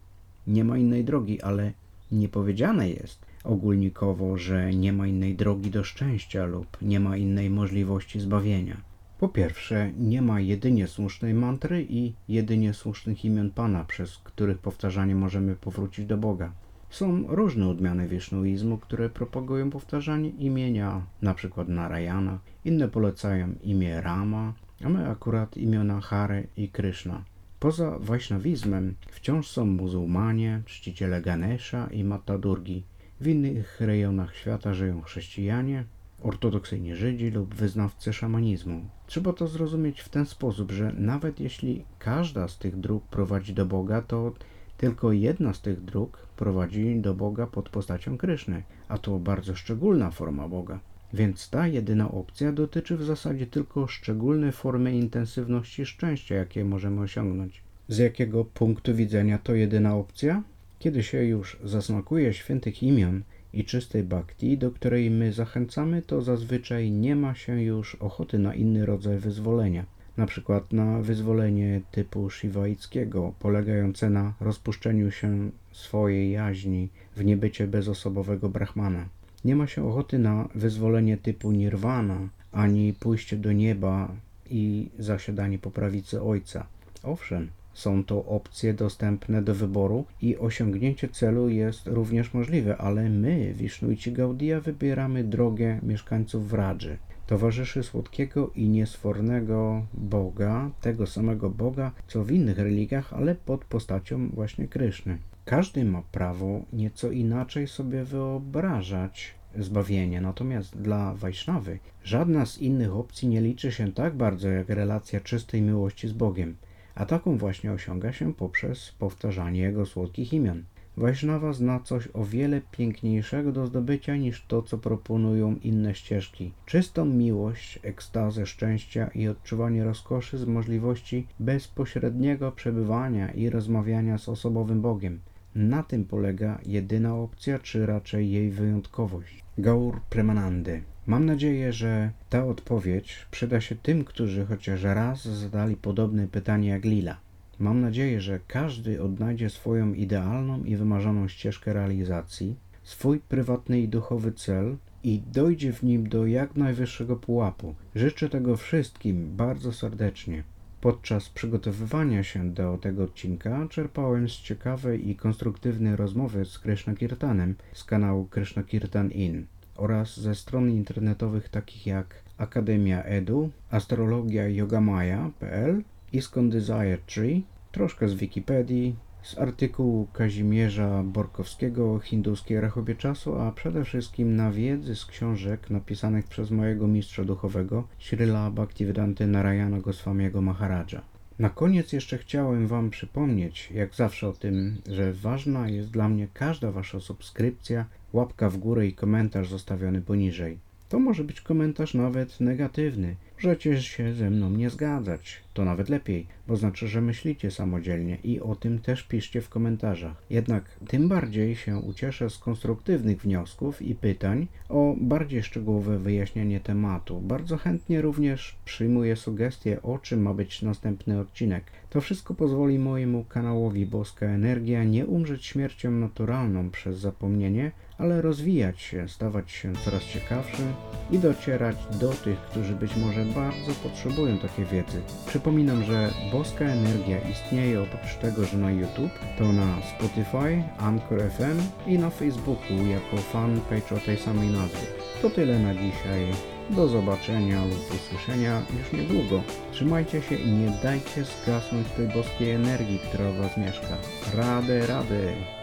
Nie 0.47 0.65
ma 0.65 0.79
innej 0.79 1.05
drogi, 1.05 1.43
ale 1.43 1.73
nie 2.13 2.29
powiedziane 2.29 2.91
jest 2.91 3.27
ogólnikowo, 3.45 4.39
że 4.39 4.75
nie 4.75 4.93
ma 4.93 5.07
innej 5.07 5.35
drogi 5.35 5.71
do 5.71 5.85
szczęścia 5.85 6.45
lub 6.45 6.67
nie 6.83 7.01
ma 7.01 7.17
innej 7.17 7.51
możliwości 7.51 8.21
zbawienia. 8.21 8.92
Po 9.23 9.29
pierwsze, 9.29 9.93
nie 9.99 10.23
ma 10.23 10.41
jedynie 10.41 10.87
słusznej 10.87 11.35
mantry 11.35 11.87
i 11.89 12.13
jedynie 12.29 12.75
słusznych 12.75 13.25
imion 13.25 13.51
Pana, 13.51 13.85
przez 13.85 14.19
których 14.19 14.59
powtarzanie 14.59 15.15
możemy 15.15 15.57
powrócić 15.57 16.07
do 16.07 16.17
Boga. 16.17 16.53
Są 16.91 17.25
różne 17.27 17.69
odmiany 17.69 18.09
wisznuizmu, 18.09 18.79
które 18.79 19.11
propagują 19.11 19.71
powtarzanie 19.71 20.29
imienia, 20.29 21.03
przykład 21.35 21.69
Narayana. 21.69 22.39
Inne 22.65 22.89
polecają 22.89 23.55
imię 23.63 24.01
Rama, 24.01 24.53
a 24.85 24.89
my 24.89 25.09
akurat 25.09 25.57
imiona 25.57 26.01
Hare 26.01 26.43
i 26.57 26.69
Krishna. 26.69 27.25
Poza 27.61 27.99
Wajsznawizmem 27.99 28.95
wciąż 29.11 29.49
są 29.49 29.67
muzułmanie, 29.67 30.63
czciciele 30.67 31.23
Ganesha 31.23 31.89
i 31.91 32.05
Matadurgi. 32.05 32.83
W 33.21 33.27
innych 33.27 33.81
rejonach 33.81 34.37
świata 34.37 34.75
żyją 34.75 35.03
chrześcijanie, 35.03 35.85
ortodoksyjni 36.23 36.97
Żydzi 36.97 37.31
lub 37.31 37.55
wyznawcy 37.55 38.13
szamanizmu. 38.13 38.85
Trzeba 39.07 39.33
to 39.33 39.47
zrozumieć 39.47 40.01
w 40.01 40.09
ten 40.09 40.27
sposób, 40.27 40.73
że 40.73 40.93
nawet 40.93 41.41
jeśli 41.41 41.85
każda 41.99 42.49
z 42.49 42.59
tych 42.59 42.81
dróg 42.81 43.05
prowadzi 43.05 43.55
do 43.55 43.67
Boga, 43.67 44.03
to 44.03 44.33
tylko 44.77 45.13
jedna 45.13 45.55
z 45.55 45.61
tych 45.61 45.85
dróg 45.85 46.27
prowadzi 46.37 47.01
do 47.01 47.15
Boga 47.15 47.47
pod 47.47 47.69
postacią 47.69 48.19
Kryszny, 48.19 48.63
a 48.89 48.99
to 48.99 49.19
bardzo 49.19 49.55
szczególna 49.55 50.11
forma 50.11 50.49
Boga. 50.49 50.81
Więc 51.13 51.51
ta 51.51 51.67
jedyna 51.67 52.11
opcja 52.11 52.53
dotyczy 52.53 52.97
w 52.97 53.05
zasadzie 53.05 53.47
tylko 53.47 53.87
szczególnej 53.87 54.53
formy 54.53 54.97
intensywności 54.97 55.87
szczęścia, 55.87 56.35
jakie 56.35 56.65
możemy 56.65 57.01
osiągnąć. 57.01 57.63
Z 57.89 57.99
jakiego 57.99 58.45
punktu 58.45 58.95
widzenia 58.95 59.39
to 59.39 59.55
jedyna 59.55 59.97
opcja? 59.97 60.43
Kiedy 60.79 61.03
się 61.03 61.25
już 61.25 61.59
zasmakuje 61.65 62.35
świętych 62.35 62.83
imion 62.83 63.23
i 63.55 63.65
czystej 63.65 64.03
bhakti, 64.03 64.59
do 64.59 64.71
której 64.71 65.11
my 65.11 65.33
zachęcamy, 65.33 66.03
to 66.03 66.23
zazwyczaj 66.23 66.91
nie 66.91 67.17
ma 67.17 67.35
się 67.35 67.63
już 67.63 67.95
ochoty 67.95 68.39
na 68.39 68.55
inny 68.55 68.87
rodzaj 68.87 69.19
wyzwolenia. 69.19 69.85
Na 70.17 70.27
przykład 70.27 70.73
na 70.73 71.01
wyzwolenie 71.01 71.81
typu 71.91 72.31
shivaickiego, 72.31 73.33
polegające 73.39 74.11
na 74.11 74.35
rozpuszczeniu 74.41 75.11
się 75.11 75.51
swojej 75.73 76.31
jaźni 76.31 76.89
w 77.17 77.25
niebycie 77.25 77.67
bezosobowego 77.67 78.49
brahmana. 78.49 79.09
Nie 79.45 79.57
ma 79.57 79.67
się 79.67 79.89
ochoty 79.89 80.19
na 80.19 80.49
wyzwolenie 80.55 81.17
typu 81.17 81.53
nirvana, 81.53 82.29
ani 82.53 82.95
pójście 83.01 83.37
do 83.37 83.53
nieba 83.53 84.15
i 84.51 84.89
zasiadanie 84.99 85.59
po 85.59 85.71
prawicy 85.71 86.23
ojca. 86.23 86.67
Owszem, 87.03 87.49
są 87.75 88.05
to 88.05 88.25
opcje 88.25 88.75
dostępne 88.75 89.43
do 89.43 89.55
wyboru 89.55 90.05
i 90.23 90.37
osiągnięcie 90.37 91.09
celu 91.09 91.49
jest 91.49 91.87
również 91.87 92.35
możliwe, 92.35 92.77
ale 92.77 93.09
my, 93.09 93.55
Wisznujci 93.55 94.13
Gaudia, 94.13 94.61
wybieramy 94.61 95.25
drogę 95.25 95.81
mieszkańców 95.83 96.49
Wradży, 96.49 96.99
towarzyszy 97.27 97.83
słodkiego 97.83 98.51
i 98.55 98.69
niesfornego 98.69 99.87
Boga, 99.95 100.71
tego 100.81 101.07
samego 101.07 101.51
Boga, 101.51 101.93
co 102.07 102.25
w 102.25 102.31
innych 102.31 102.59
religiach, 102.59 103.13
ale 103.13 103.35
pod 103.35 103.65
postacią 103.65 104.29
właśnie 104.29 104.69
Kryszny. 104.69 105.19
Każdy 105.45 105.85
ma 105.85 106.03
prawo 106.03 106.63
nieco 106.73 107.11
inaczej 107.11 107.69
sobie 107.69 108.05
wyobrażać 108.05 109.35
zbawienie, 109.59 110.21
natomiast 110.21 110.79
dla 110.79 111.15
Wajsznawy 111.15 111.79
żadna 112.05 112.47
z 112.47 112.59
innych 112.59 112.97
opcji 112.97 113.29
nie 113.29 113.41
liczy 113.41 113.73
się 113.73 113.93
tak 113.93 114.17
bardzo 114.17 114.49
jak 114.49 114.69
relacja 114.69 115.21
czystej 115.21 115.63
miłości 115.63 116.09
z 116.09 116.13
Bogiem 116.13 116.57
a 116.95 117.07
taką 117.07 117.39
właśnie 117.39 117.73
osiąga 117.73 118.13
się 118.13 118.35
poprzez 118.35 118.93
powtarzanie 118.99 119.61
jego 119.61 119.87
słodkich 119.87 120.33
imion. 120.33 120.63
Wajsznawa 120.97 121.53
zna 121.53 121.81
coś 121.81 122.09
o 122.13 122.25
wiele 122.25 122.61
piękniejszego 122.71 123.53
do 123.53 123.67
zdobycia 123.67 124.17
niż 124.17 124.45
to, 124.49 124.63
co 124.63 124.79
proponują 124.79 125.57
inne 125.63 125.95
ścieżki. 125.95 126.53
Czystą 126.67 127.05
miłość, 127.05 127.79
ekstazę 127.83 128.47
szczęścia 128.47 129.11
i 129.15 129.29
odczuwanie 129.29 129.85
rozkoszy 129.85 130.39
z 130.39 130.45
możliwości 130.45 131.27
bezpośredniego 131.41 132.53
przebywania 132.53 133.31
i 133.31 133.51
rozmawiania 133.51 134.19
z 134.19 134.29
osobowym 134.29 134.81
Bogiem. 134.81 135.21
Na 135.55 135.83
tym 135.83 136.05
polega 136.05 136.59
jedyna 136.67 137.17
opcja, 137.17 137.59
czy 137.59 137.87
raczej 137.87 138.31
jej 138.31 138.51
wyjątkowość. 138.51 139.42
Gaur 139.59 140.01
Premanandy 140.11 140.83
Mam 141.07 141.27
nadzieję, 141.27 141.73
że 141.73 142.11
ta 142.31 142.45
odpowiedź 142.45 143.27
przyda 143.31 143.61
się 143.61 143.75
tym, 143.75 144.05
którzy 144.05 144.47
chociaż 144.47 144.83
raz 144.83 145.25
zadali 145.25 145.77
podobne 145.77 146.29
pytanie 146.29 146.69
jak 146.69 146.85
Lila. 146.85 147.21
Mam 147.59 147.81
nadzieję, 147.81 148.21
że 148.21 148.41
każdy 148.47 149.03
odnajdzie 149.03 149.51
swoją 149.51 149.93
idealną 149.93 150.65
i 150.65 150.77
wymarzoną 150.77 151.29
ścieżkę 151.29 151.73
realizacji, 151.73 152.57
swój 152.83 153.19
prywatny 153.19 153.81
i 153.81 153.89
duchowy 153.89 154.33
cel 154.33 154.77
i 155.05 155.23
dojdzie 155.33 155.73
w 155.73 155.83
nim 155.83 156.09
do 156.09 156.27
jak 156.27 156.57
najwyższego 156.57 157.17
pułapu. 157.17 157.75
Życzę 157.95 158.29
tego 158.29 158.57
wszystkim 158.57 159.37
bardzo 159.37 159.73
serdecznie. 159.73 160.43
Podczas 160.83 161.29
przygotowywania 161.29 162.23
się 162.25 162.51
do 162.51 162.79
tego 162.79 163.05
odcinka 163.05 163.67
czerpałem 163.71 164.29
z 164.29 164.33
ciekawej 164.33 165.11
i 165.11 165.17
konstruktywnej 165.17 165.97
rozmowy 165.97 166.45
z 166.45 166.59
Krishna 166.59 166.95
Kirtanem 166.95 167.55
z 167.73 167.85
kanału 167.85 168.25
Krishna 168.25 168.63
Kirtan 168.63 169.11
In 169.11 169.47
oraz 169.77 170.21
ze 170.21 170.35
stron 170.35 170.71
internetowych 170.71 171.49
takich 171.49 171.87
jak 171.87 172.23
Akademia 172.39 173.03
Edu, 173.03 173.51
Astrologia 173.71 174.49
Yogamaya.pl, 174.49 175.83
Iskon 176.13 176.51
Desire 176.51 176.99
Tree, 177.07 177.43
troszkę 177.73 178.09
z 178.09 178.15
Wikipedii, 178.15 178.97
z 179.23 179.39
artykułu 179.39 180.07
Kazimierza 180.13 181.03
Borkowskiego 181.03 181.95
o 181.95 181.99
hinduskiej 181.99 182.61
rachobie 182.61 182.95
czasu, 182.95 183.39
a 183.39 183.53
przede 183.53 183.85
wszystkim 183.85 184.37
na 184.37 184.51
wiedzy 184.51 184.97
z 184.97 185.07
książek 185.07 185.71
napisanych 185.71 186.27
przez 186.27 186.51
mojego 186.51 186.87
mistrza 186.89 187.25
duchowego 187.25 187.89
Srila 187.99 188.51
Bhaktivedanta 188.51 189.27
Narayana 189.27 189.81
Goswamiego 189.81 190.43
Maharaja. 190.43 191.03
Na 191.39 191.51
koniec 191.51 191.93
jeszcze 191.93 192.19
chciałem 192.19 192.67
Wam 192.67 192.91
przypomnieć, 192.91 193.71
jak 193.75 193.95
zawsze 193.95 194.29
o 194.29 194.33
tym, 194.33 194.77
że 194.87 195.13
ważna 195.13 195.69
jest 195.69 195.91
dla 195.91 196.09
mnie 196.09 196.29
każda 196.35 196.73
Wasza 196.73 197.01
subskrypcja, 197.01 197.85
łapka 198.13 198.51
w 198.51 198.57
górę 198.57 198.87
i 198.87 198.95
komentarz 198.95 199.49
zostawiony 199.49 200.01
poniżej. 200.01 200.59
To 200.93 200.99
może 200.99 201.25
być 201.25 201.41
komentarz 201.41 201.95
nawet 201.95 202.41
negatywny. 202.41 203.17
Możecie 203.37 203.83
się 203.83 204.15
ze 204.15 204.31
mną 204.31 204.51
nie 204.51 204.71
zgadzać. 204.71 205.43
To 205.55 205.65
nawet 205.65 205.89
lepiej, 205.89 206.27
bo 206.49 206.57
znaczy, 206.57 206.89
że 206.89 207.01
myślicie 207.01 207.51
samodzielnie 207.51 208.19
i 208.25 208.41
o 208.41 208.55
tym 208.57 208.79
też 208.79 209.03
piszcie 209.03 209.41
w 209.41 209.49
komentarzach. 209.49 210.23
Jednak 210.31 210.65
tym 210.89 211.09
bardziej 211.09 211.57
się 211.57 211.79
ucieszę 211.79 212.31
z 212.31 212.39
konstruktywnych 212.39 213.23
wniosków 213.23 213.83
i 213.83 213.95
pytań 213.95 214.47
o 214.69 214.95
bardziej 215.01 215.43
szczegółowe 215.43 215.99
wyjaśnienie 215.99 216.61
tematu. 216.61 217.21
Bardzo 217.21 217.57
chętnie 217.57 218.03
również 218.03 218.57
przyjmuję 218.65 219.17
sugestie, 219.17 219.83
o 219.83 219.99
czym 219.99 220.23
ma 220.23 220.35
być 220.35 220.63
następny 220.63 221.21
odcinek. 221.21 221.65
To 221.91 222.01
wszystko 222.01 222.35
pozwoli 222.35 222.79
mojemu 222.79 223.25
kanałowi 223.25 223.87
Boska 223.87 224.27
Energia 224.27 224.85
nie 224.85 225.07
umrzeć 225.07 225.47
śmiercią 225.47 225.91
naturalną 225.91 226.71
przez 226.71 226.99
zapomnienie, 226.99 227.73
ale 228.03 228.23
rozwijać 228.23 228.81
się, 228.81 229.09
stawać 229.09 229.51
się 229.51 229.73
coraz 229.85 230.05
ciekawszy 230.05 230.63
i 231.11 231.19
docierać 231.19 231.77
do 232.01 232.09
tych, 232.09 232.41
którzy 232.41 232.75
być 232.75 232.97
może 232.97 233.25
bardzo 233.25 233.73
potrzebują 233.83 234.39
takiej 234.39 234.65
wiedzy. 234.65 235.03
Przypominam, 235.27 235.85
że 235.85 236.11
Boska 236.33 236.65
Energia 236.65 237.19
istnieje 237.19 237.83
oprócz 237.83 238.15
tego, 238.15 238.45
że 238.45 238.57
na 238.57 238.71
YouTube, 238.71 239.19
to 239.39 239.53
na 239.53 239.77
Spotify, 239.97 240.63
Anchor 240.79 241.21
FM 241.21 241.89
i 241.91 241.99
na 241.99 242.11
Facebooku 242.11 242.87
jako 242.87 243.17
fanpage 243.17 243.97
o 243.97 243.99
tej 244.07 244.19
samej 244.19 244.49
nazwie. 244.49 244.87
To 245.23 245.31
tyle 245.31 245.59
na 245.59 245.75
dzisiaj. 245.75 246.27
Do 246.71 246.89
zobaczenia 246.89 247.65
lub 247.65 247.95
usłyszenia 247.95 248.63
już 248.79 249.01
niedługo. 249.01 249.43
Trzymajcie 249.73 250.23
się 250.23 250.35
i 250.35 250.51
nie 250.51 250.71
dajcie 250.83 251.25
zgasnąć 251.25 251.89
tej 251.89 252.09
boskiej 252.09 252.51
energii, 252.51 252.99
która 252.99 253.31
w 253.31 253.37
Was 253.37 253.57
mieszka. 253.57 253.97
Rady, 254.35 254.87
rady! 254.87 255.62